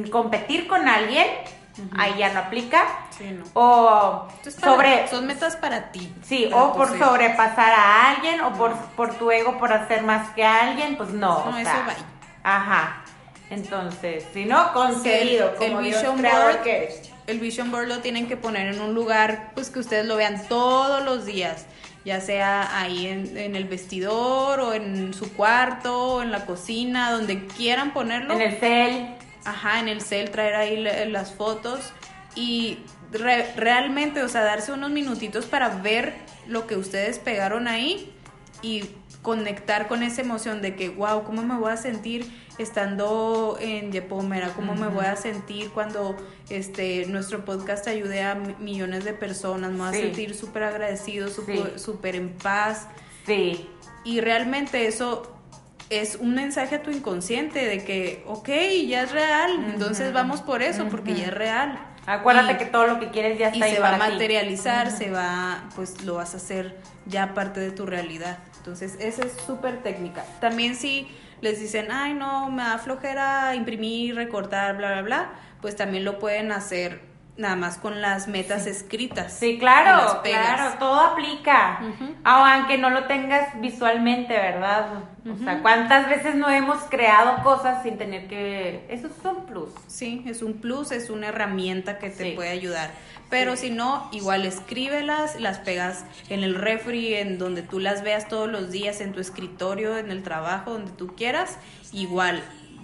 competir 0.10 0.68
con 0.68 0.88
alguien 0.88 1.26
ahí 1.98 2.16
ya 2.18 2.34
no 2.34 2.40
aplica. 2.40 2.86
O 3.54 4.28
sobre... 4.60 5.08
Son 5.08 5.26
metas 5.26 5.56
para 5.56 5.92
ti. 5.92 6.14
Sí, 6.24 6.50
o 6.54 6.74
por 6.74 6.98
sobrepasar 6.98 7.74
a 7.74 8.12
alguien, 8.12 8.42
o 8.42 8.54
por, 8.54 8.76
por 8.96 9.16
tu 9.16 9.32
ego 9.32 9.58
por 9.58 9.72
hacer 9.74 10.04
más 10.04 10.30
que 10.32 10.44
alguien, 10.44 10.98
pues 10.98 11.10
no. 11.10 11.46
No, 11.52 11.58
eso 11.58 11.72
va. 11.72 11.96
Ajá. 12.44 13.04
Entonces, 13.50 14.26
si 14.34 14.46
no, 14.46 14.74
conseguido, 14.74 15.52
el, 15.52 15.56
como 15.56 15.80
el 15.80 15.86
Vision 15.86 16.22
Board, 16.22 16.62
El 17.28 17.40
Vision 17.40 17.72
Board 17.72 17.88
lo 17.88 18.00
tienen 18.00 18.28
que 18.28 18.38
poner 18.38 18.74
en 18.74 18.82
un 18.82 18.94
lugar, 18.94 19.52
pues 19.54 19.70
que 19.70 19.80
ustedes 19.80 20.06
lo 20.06 20.16
vean 20.16 20.48
todos 20.48 21.04
los 21.04 21.26
días 21.26 21.66
ya 22.06 22.22
sea 22.22 22.80
ahí 22.80 23.08
en, 23.08 23.36
en, 23.36 23.56
el 23.56 23.66
vestidor 23.66 24.60
o 24.60 24.74
en 24.76 25.12
su 25.16 25.34
cuarto 25.34 26.18
o 26.18 26.22
en 26.22 26.32
la 26.32 26.46
cocina, 26.46 27.12
donde 27.12 27.48
quieran 27.48 27.94
ponerlo. 27.94 28.36
En 28.36 28.42
el 28.42 28.60
cel 28.60 29.16
ajá, 29.45 29.79
en 29.79 29.88
el 29.88 30.01
cel 30.01 30.31
traer 30.31 30.55
ahí 30.55 30.84
las 31.10 31.34
fotos 31.34 31.93
y 32.36 32.79
realmente, 33.53 34.23
o 34.23 34.27
sea, 34.27 34.41
darse 34.41 34.71
unos 34.73 34.91
minutitos 34.91 35.45
para 35.45 35.69
ver 35.69 36.13
lo 36.47 36.67
que 36.67 36.75
ustedes 36.75 37.19
pegaron 37.19 37.67
ahí 37.67 38.12
y 38.62 38.84
conectar 39.21 39.88
con 39.88 40.03
esa 40.03 40.21
emoción 40.21 40.62
de 40.62 40.75
que, 40.75 40.89
wow, 40.89 41.23
¿cómo 41.23 41.41
me 41.41 41.58
voy 41.58 41.71
a 41.71 41.77
sentir 41.77 42.29
estando 42.58 43.58
en 43.60 43.91
Yepomera? 43.91 44.49
¿Cómo 44.49 44.75
me 44.75 44.88
voy 44.88 45.05
a 45.05 45.15
sentir 45.15 45.71
cuando 45.71 46.15
este 46.49 47.05
nuestro 47.08 47.43
podcast 47.43 47.88
ayude 47.88 48.21
a 48.21 48.36
millones 48.36 49.03
de 49.03 49.13
personas? 49.13 49.71
Me 49.71 49.77
voy 49.77 49.88
a 49.88 49.91
sentir 49.91 50.36
súper 50.36 50.63
agradecido, 50.63 51.29
súper 51.29 52.15
en 52.15 52.34
paz. 52.34 52.88
Sí. 53.25 53.67
Y 54.03 54.21
realmente 54.21 54.86
eso 54.86 55.35
es 55.89 56.15
un 56.15 56.34
mensaje 56.36 56.76
a 56.76 56.84
tu 56.84 56.91
inconsciente 56.91 57.65
de 57.65 57.84
que, 57.84 58.24
ok, 58.28 58.50
ya 58.88 59.04
es 59.04 59.12
real, 59.12 59.65
entonces 59.74 60.13
vamos 60.13 60.41
por 60.41 60.62
eso, 60.62 60.88
porque 60.89 61.13
ya 61.13 61.26
es 61.26 61.34
real. 61.34 61.80
Acuérdate 62.08 62.58
que 62.58 62.65
todo 62.65 62.86
lo 62.86 63.00
que 63.00 63.10
quieres 63.10 63.38
ya 63.39 63.50
está 63.50 63.67
y 63.67 63.74
se 63.74 63.80
va 63.80 63.95
a 63.95 63.98
materializar, 63.98 64.91
se 64.91 65.10
va, 65.10 65.63
pues 65.76 66.04
lo 66.04 66.15
vas 66.15 66.34
a 66.34 66.38
hacer 66.38 66.76
ya 67.06 67.34
parte 67.34 67.60
de 67.60 67.71
tu 67.71 67.86
realidad. 67.86 68.39
Entonces, 68.58 68.95
esa 69.00 69.24
es 69.24 69.34
súper 69.45 69.82
técnica. 69.84 70.24
También 70.39 70.76
si 70.76 71.08
les 71.41 71.60
dicen, 71.60 71.91
ay, 71.91 72.13
no, 72.13 72.50
me 72.50 72.63
da 72.63 72.78
flojera 72.78 73.56
imprimir, 73.56 74.15
recortar, 74.15 74.78
bla, 74.78 74.91
bla, 74.93 75.02
bla, 75.02 75.30
pues 75.62 75.76
también 75.76 76.04
lo 76.04 76.19
pueden 76.19 76.52
hacer 76.52 77.02
nada 77.38 77.56
más 77.56 77.78
con 77.78 78.02
las 78.02 78.28
metas 78.28 78.65
escritas. 78.65 79.34
Sí, 79.34 79.58
claro, 79.60 80.21
claro, 80.24 80.76
todo 80.80 81.00
aplica. 81.02 81.82
Aunque 82.24 82.78
no 82.78 82.89
lo 82.89 83.06
tengas 83.06 83.60
visualmente, 83.60 84.34
¿verdad? 84.34 85.04
O 85.26 85.43
sea, 85.43 85.62
¿cuántas 85.62 86.08
veces 86.08 86.36
no 86.36 86.50
hemos 86.50 86.84
creado 86.84 87.43
cosas 87.43 87.84
sin 87.84 87.98
tener 87.98 88.28
que... 88.28 88.86
Eso 88.89 89.08
es 89.08 89.13
un 89.26 89.45
plus. 89.45 89.71
Sí, 89.88 90.24
es 90.28 90.41
un 90.41 90.54
plus, 90.54 90.91
es 90.91 91.10
una 91.10 91.28
herramienta 91.28 91.98
que 91.98 92.10
te 92.10 92.34
puede 92.34 92.50
ayudar. 92.50 92.91
Pero 93.30 93.56
si 93.56 93.71
no, 93.71 94.08
igual 94.12 94.45
escríbelas, 94.45 95.41
las 95.41 95.58
pegas 95.58 96.06
en 96.30 96.43
el 96.43 96.54
refri, 96.54 97.15
en 97.15 97.39
donde 97.39 97.63
tú 97.63 97.80
las 97.80 98.04
veas 98.04 98.28
todos 98.28 98.48
los 98.48 98.71
días, 98.71 99.02
en 99.02 99.13
tu 99.13 99.19
escritorio, 99.19 99.98
en 99.98 100.12
el 100.12 100.21
trabajo, 100.21 100.71
donde 100.71 100.92
tú 100.92 101.15
quieras. 101.15 101.58
Igual, 101.92 102.44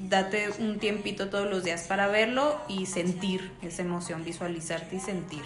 date 0.10 0.49
un 0.60 0.80
tiempito 0.80 1.30
todos 1.30 1.49
los 1.49 1.64
días 1.64 1.84
para 1.88 2.08
verlo 2.08 2.60
y 2.68 2.86
sentir 2.86 3.52
esa 3.62 3.82
emoción, 3.82 4.24
visualizarte 4.24 4.95
y 4.95 4.99
sentir. 4.99 5.43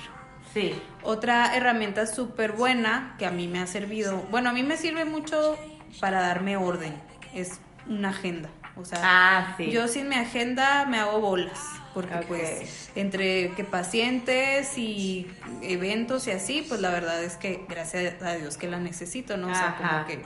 Sí. 0.54 0.74
Otra 1.04 1.56
herramienta 1.56 2.08
súper 2.08 2.54
buena 2.54 3.16
que 3.20 3.26
a 3.26 3.32
mí 3.32 3.48
me 3.48 3.60
ha 3.60 3.68
servido, 3.68 4.26
bueno, 4.32 4.50
a 4.50 4.54
mí 4.54 4.64
me 4.64 4.78
sirve 4.78 5.06
mucho 5.06 5.58
para 6.00 6.22
darme 6.22 6.58
orden, 6.58 6.94
es 7.34 7.60
una 7.88 8.10
agenda. 8.10 8.50
O 8.78 8.84
sea, 8.84 9.00
ah, 9.04 9.56
yo 9.58 9.88
sin 9.88 10.10
mi 10.10 10.16
agenda 10.16 10.86
me 10.86 10.98
hago 10.98 11.22
bolas, 11.22 11.60
porque 11.94 12.26
pues 12.28 12.92
entre 12.96 13.52
que 13.52 13.64
pacientes 13.64 14.78
y 14.78 15.28
eventos 15.62 16.28
y 16.28 16.32
así, 16.32 16.66
pues 16.68 16.82
la 16.82 16.90
verdad 16.90 17.24
es 17.24 17.38
que 17.38 17.66
gracias 17.70 18.22
a 18.22 18.34
Dios 18.34 18.58
que 18.58 18.68
la 18.68 18.80
necesito, 18.80 19.38
¿no? 19.38 19.50
O 19.50 19.56
sea, 19.56 19.78
como 19.78 20.06
que... 20.06 20.26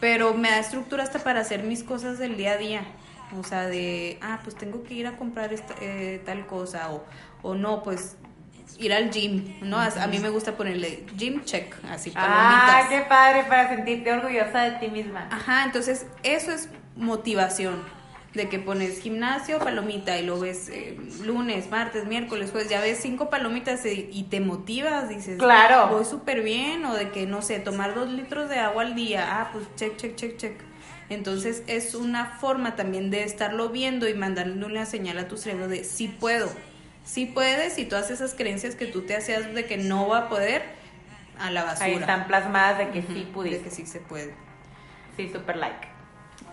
Pero 0.00 0.34
me 0.34 0.50
da 0.50 0.58
estructura 0.58 1.04
hasta 1.04 1.20
para 1.20 1.40
hacer 1.40 1.62
mis 1.62 1.84
cosas 1.84 2.18
del 2.18 2.36
día 2.36 2.52
a 2.52 2.56
día. 2.56 2.86
O 3.38 3.44
sea, 3.44 3.66
de, 3.66 4.18
ah, 4.20 4.40
pues 4.42 4.56
tengo 4.56 4.82
que 4.82 4.94
ir 4.94 5.06
a 5.06 5.16
comprar 5.16 5.52
esta, 5.52 5.74
eh, 5.80 6.20
tal 6.24 6.46
cosa, 6.46 6.90
o, 6.92 7.04
o 7.42 7.54
no, 7.54 7.82
pues 7.82 8.16
ir 8.78 8.92
al 8.92 9.10
gym, 9.10 9.58
¿no? 9.62 9.78
A, 9.78 10.06
mí 10.06 10.18
me 10.18 10.30
gusta 10.30 10.56
ponerle 10.56 11.04
gym 11.16 11.44
check, 11.44 11.74
así 11.90 12.10
palomitas. 12.10 12.84
Ah, 12.84 12.86
qué 12.88 13.00
padre 13.02 13.44
para 13.44 13.68
sentirte 13.68 14.12
orgullosa 14.12 14.62
de 14.62 14.70
ti 14.78 14.88
misma. 14.88 15.28
Ajá, 15.30 15.64
entonces 15.64 16.06
eso 16.22 16.52
es 16.52 16.68
motivación 16.96 17.82
de 18.34 18.48
que 18.48 18.60
pones 18.60 19.00
gimnasio, 19.00 19.58
palomita 19.58 20.16
y 20.18 20.24
lo 20.24 20.38
ves 20.38 20.68
eh, 20.68 20.96
lunes, 21.24 21.68
martes, 21.68 22.06
miércoles, 22.06 22.50
pues 22.52 22.68
ya 22.68 22.80
ves 22.80 22.98
cinco 23.02 23.28
palomitas 23.28 23.84
y, 23.84 24.22
te 24.30 24.40
motivas, 24.40 25.08
dices, 25.08 25.38
claro, 25.38 25.88
voy 25.88 26.04
súper 26.04 26.42
bien, 26.42 26.84
o 26.84 26.94
de 26.94 27.10
que, 27.10 27.26
no 27.26 27.42
sé, 27.42 27.58
tomar 27.58 27.94
dos 27.94 28.08
litros 28.08 28.48
de 28.48 28.60
agua 28.60 28.82
al 28.82 28.94
día, 28.94 29.40
ah, 29.40 29.50
pues 29.52 29.66
check, 29.74 29.96
check, 29.96 30.14
check, 30.14 30.36
check. 30.36 30.69
Entonces 31.10 31.64
es 31.66 31.94
una 31.94 32.24
forma 32.24 32.76
también 32.76 33.10
de 33.10 33.24
estarlo 33.24 33.68
viendo 33.68 34.08
y 34.08 34.14
mandarle 34.14 34.64
una 34.64 34.86
señal 34.86 35.18
a 35.18 35.28
tu 35.28 35.36
cerebro 35.36 35.68
de 35.68 35.84
sí 35.84 36.08
puedo, 36.08 36.48
sí 37.04 37.26
puedes 37.26 37.78
y 37.78 37.84
todas 37.84 38.10
esas 38.10 38.34
creencias 38.34 38.76
que 38.76 38.86
tú 38.86 39.02
te 39.02 39.16
hacías 39.16 39.52
de 39.52 39.66
que 39.66 39.76
no 39.76 40.08
va 40.08 40.18
a 40.18 40.28
poder, 40.28 40.62
a 41.38 41.50
la 41.50 41.64
basura. 41.64 41.86
Ahí 41.86 41.94
están 41.94 42.26
plasmadas 42.26 42.78
de 42.78 42.90
que 42.90 43.02
sí 43.02 43.28
pudiste. 43.34 43.58
De 43.58 43.64
que 43.64 43.70
sí 43.70 43.86
se 43.86 43.98
puede. 43.98 44.34
Sí, 45.16 45.28
super 45.32 45.56
like. 45.56 45.88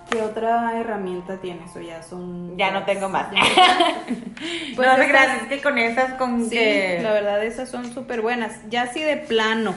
¿Qué 0.10 0.22
otra 0.22 0.80
herramienta 0.80 1.38
tienes 1.38 1.76
o 1.76 1.82
ya 1.82 2.01
son? 2.01 2.58
Ya 2.58 2.72
no 2.72 2.84
tengo 2.86 3.10
más. 3.10 3.28
pues 4.76 4.88
no, 4.88 5.08
gracias, 5.08 5.47
que 5.49 5.62
con 5.62 5.78
esas, 5.78 6.14
con 6.14 6.49
sí, 6.49 6.55
la 6.55 7.12
verdad 7.12 7.43
esas 7.43 7.70
son 7.70 7.93
súper 7.93 8.22
buenas. 8.22 8.58
Ya 8.70 8.88
si 8.88 9.01
de 9.01 9.18
plano 9.18 9.76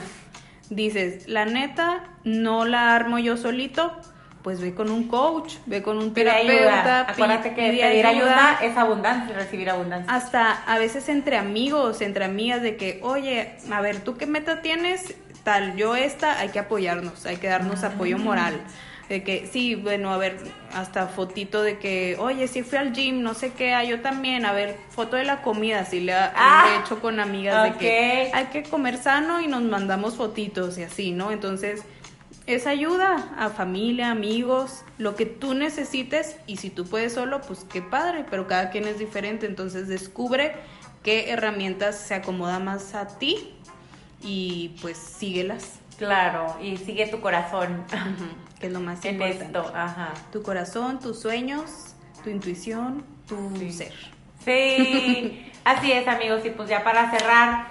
dices, 0.69 1.27
la 1.27 1.45
neta, 1.45 2.15
no 2.23 2.65
la 2.65 2.95
armo 2.95 3.19
yo 3.19 3.35
solito, 3.35 3.93
pues 4.43 4.61
ve 4.61 4.73
con 4.73 4.89
un 4.89 5.07
coach, 5.07 5.55
ve 5.65 5.81
con 5.81 5.97
un 5.97 6.13
terapeuta. 6.13 7.01
Acuérdate 7.01 7.49
que 7.49 7.55
pedir 7.55 8.05
ayuda, 8.05 8.59
es 8.61 8.77
abundancia, 8.77 9.35
recibir 9.35 9.69
abundancia. 9.69 10.13
Hasta 10.13 10.51
a 10.51 10.79
veces 10.79 11.09
entre 11.09 11.37
amigos, 11.37 12.01
entre 12.01 12.25
amigas, 12.25 12.61
de 12.61 12.75
que, 12.75 12.99
oye, 13.03 13.55
a 13.71 13.81
ver, 13.81 13.99
¿tú 13.99 14.17
qué 14.17 14.25
meta 14.25 14.61
tienes? 14.61 15.15
Tal, 15.43 15.75
yo 15.75 15.95
esta, 15.95 16.39
hay 16.39 16.49
que 16.49 16.59
apoyarnos, 16.59 17.25
hay 17.25 17.37
que 17.37 17.47
darnos 17.47 17.83
apoyo 17.83 18.17
moral 18.17 18.61
de 19.11 19.23
que 19.23 19.49
sí, 19.51 19.75
bueno, 19.75 20.13
a 20.13 20.17
ver, 20.17 20.37
hasta 20.73 21.07
fotito 21.07 21.61
de 21.61 21.77
que, 21.79 22.15
oye, 22.17 22.47
sí 22.47 22.63
fui 22.63 22.77
al 22.77 22.93
gym, 22.93 23.21
no 23.21 23.33
sé 23.33 23.51
qué, 23.51 23.73
ah, 23.73 23.83
yo 23.83 23.99
también, 23.99 24.45
a 24.45 24.53
ver, 24.53 24.77
foto 24.89 25.17
de 25.17 25.25
la 25.25 25.41
comida, 25.41 25.83
sí 25.83 25.99
le, 25.99 26.13
ah, 26.13 26.65
he 26.69 26.79
hecho 26.79 27.01
con 27.01 27.19
amigas 27.19 27.73
de 27.73 27.77
que 27.77 28.31
hay 28.33 28.45
que 28.45 28.63
comer 28.63 28.97
sano 28.97 29.41
y 29.41 29.47
nos 29.47 29.63
mandamos 29.63 30.15
fotitos 30.15 30.77
y 30.77 30.83
así, 30.83 31.11
¿no? 31.11 31.31
Entonces, 31.31 31.83
es 32.53 32.67
ayuda 32.67 33.33
a 33.37 33.49
familia, 33.49 34.11
amigos, 34.11 34.83
lo 34.97 35.15
que 35.15 35.25
tú 35.25 35.53
necesites 35.53 36.37
y 36.47 36.57
si 36.57 36.69
tú 36.69 36.85
puedes 36.85 37.13
solo, 37.13 37.41
pues 37.41 37.65
qué 37.71 37.81
padre, 37.81 38.25
pero 38.29 38.47
cada 38.47 38.69
quien 38.69 38.87
es 38.87 38.99
diferente, 38.99 39.45
entonces 39.45 39.87
descubre 39.87 40.53
qué 41.03 41.31
herramientas 41.31 41.97
se 41.97 42.13
acomoda 42.13 42.59
más 42.59 42.95
a 42.95 43.07
ti 43.17 43.53
y 44.21 44.75
pues 44.81 44.97
síguelas. 44.97 45.79
Claro, 45.97 46.57
y 46.61 46.77
sigue 46.77 47.07
tu 47.07 47.21
corazón. 47.21 47.85
que 48.59 48.67
es 48.67 48.73
lo 48.73 48.79
más 48.79 49.03
importante. 49.05 49.59
ajá. 49.73 50.13
Tu 50.31 50.41
corazón, 50.41 50.99
tus 50.99 51.19
sueños, 51.19 51.95
tu 52.23 52.29
intuición, 52.29 53.03
tu 53.27 53.55
ser. 53.71 53.93
Sí, 54.45 55.51
así 55.63 55.91
es 55.91 56.07
amigos. 56.07 56.45
Y 56.45 56.51
pues 56.51 56.69
ya 56.69 56.83
para 56.83 57.09
cerrar, 57.11 57.67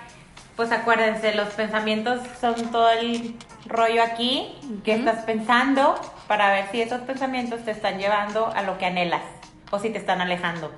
pues 0.56 0.72
acuérdense, 0.72 1.34
los 1.34 1.48
pensamientos 1.50 2.20
son 2.40 2.54
todo 2.70 2.90
el 2.90 3.34
rollo 3.66 4.02
aquí 4.02 4.54
que 4.84 4.94
estás 4.94 5.24
pensando 5.24 5.98
para 6.26 6.50
ver 6.52 6.66
si 6.70 6.82
esos 6.82 7.00
pensamientos 7.00 7.64
te 7.64 7.70
están 7.70 7.98
llevando 7.98 8.46
a 8.48 8.62
lo 8.62 8.78
que 8.78 8.86
anhelas 8.86 9.22
o 9.70 9.78
si 9.78 9.90
te 9.90 9.98
están 9.98 10.20
alejando. 10.20 10.72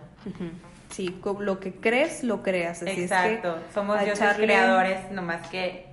Sí, 0.91 1.19
lo 1.41 1.59
que 1.59 1.75
crees, 1.75 2.23
lo 2.23 2.43
creas. 2.43 2.83
Exacto, 2.83 3.59
somos 3.73 4.01
dioses 4.05 4.37
creadores, 4.37 5.11
nomás 5.11 5.47
que 5.49 5.87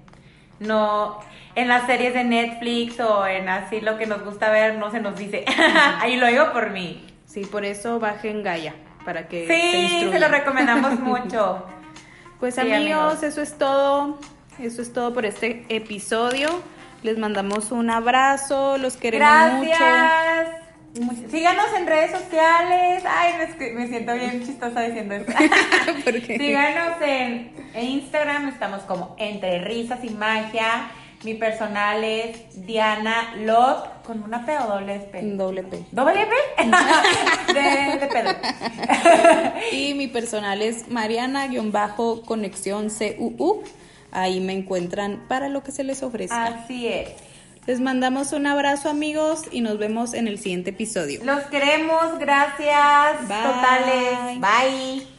no 0.60 1.20
en 1.56 1.68
las 1.68 1.86
series 1.88 2.14
de 2.14 2.24
Netflix 2.24 3.00
o 3.00 3.26
en 3.26 3.50
así 3.50 3.82
lo 3.82 3.98
que 3.98 4.06
nos 4.06 4.24
gusta 4.24 4.50
ver 4.50 4.76
no 4.76 4.92
se 4.92 5.00
nos 5.00 5.18
dice. 5.18 5.46
Ahí 6.00 6.18
lo 6.18 6.28
digo 6.28 6.52
por 6.54 6.72
mí. 6.72 7.06
Sí, 7.26 7.46
por 7.46 7.66
eso 7.66 8.00
bajen 8.00 8.44
Gaia 8.44 8.76
para 9.06 9.28
que 9.28 9.48
Sí, 9.48 10.10
se, 10.12 10.20
lo 10.20 10.28
recomendamos 10.28 11.00
mucho. 11.00 11.66
Pues 12.40 12.58
amigos, 12.58 13.24
eso 13.24 13.42
es 13.42 13.58
todo. 13.58 14.18
Eso 14.60 14.82
es 14.82 14.92
todo 14.92 15.14
por 15.14 15.26
este 15.26 15.66
episodio. 15.70 16.50
Les 17.04 17.18
mandamos 17.18 17.72
un 17.72 17.90
abrazo, 17.90 18.78
los 18.78 18.98
queremos 18.98 19.28
Gracias. 19.28 20.70
Síganos 21.30 21.68
en 21.78 21.88
redes 21.88 22.12
sociales. 22.12 23.04
Ay, 23.08 23.34
me, 23.74 23.88
siento 23.88 24.14
bien 24.16 24.46
chistosa 24.46 24.82
diciendo 24.82 25.16
esto. 25.16 25.32
Síganos 26.28 27.02
en, 27.02 27.54
Instagram, 27.80 28.50
estamos 28.50 28.82
como 28.84 29.16
Entre 29.18 29.60
Risas 29.60 30.04
y 30.04 30.10
Magia. 30.10 30.92
Mi 31.24 31.34
personal 31.34 32.04
es 32.04 32.66
Diana 32.66 33.34
Lot 33.38 34.04
con 34.04 34.22
una 34.24 34.46
P 34.46 34.58
o 34.58 34.68
doble 34.68 35.00
P. 35.00 35.22
Doble 35.22 35.64
P. 35.64 35.86
¿Doble 35.92 36.26
P? 36.26 36.34
de, 37.54 38.00
de 38.00 38.10
y 39.76 39.94
mi 39.96 40.08
personal 40.08 40.62
es 40.62 40.88
Mariana-Conexión 40.90 42.90
CUU. 42.90 43.64
Ahí 44.12 44.40
me 44.40 44.54
encuentran 44.54 45.26
para 45.28 45.50
lo 45.50 45.62
que 45.62 45.72
se 45.72 45.84
les 45.84 46.02
ofrezca. 46.04 46.46
Así 46.46 46.88
es. 46.88 47.10
Les 47.68 47.82
mandamos 47.82 48.34
un 48.34 48.48
abrazo 48.48 48.90
amigos 48.90 49.44
y 49.52 49.62
nos 49.62 49.78
vemos 49.78 50.14
en 50.14 50.28
el 50.28 50.40
siguiente 50.40 50.72
episodio. 50.72 51.24
Los 51.24 51.44
queremos, 51.46 52.18
gracias. 52.18 53.20
Totales. 53.28 54.40
Bye. 54.40 55.19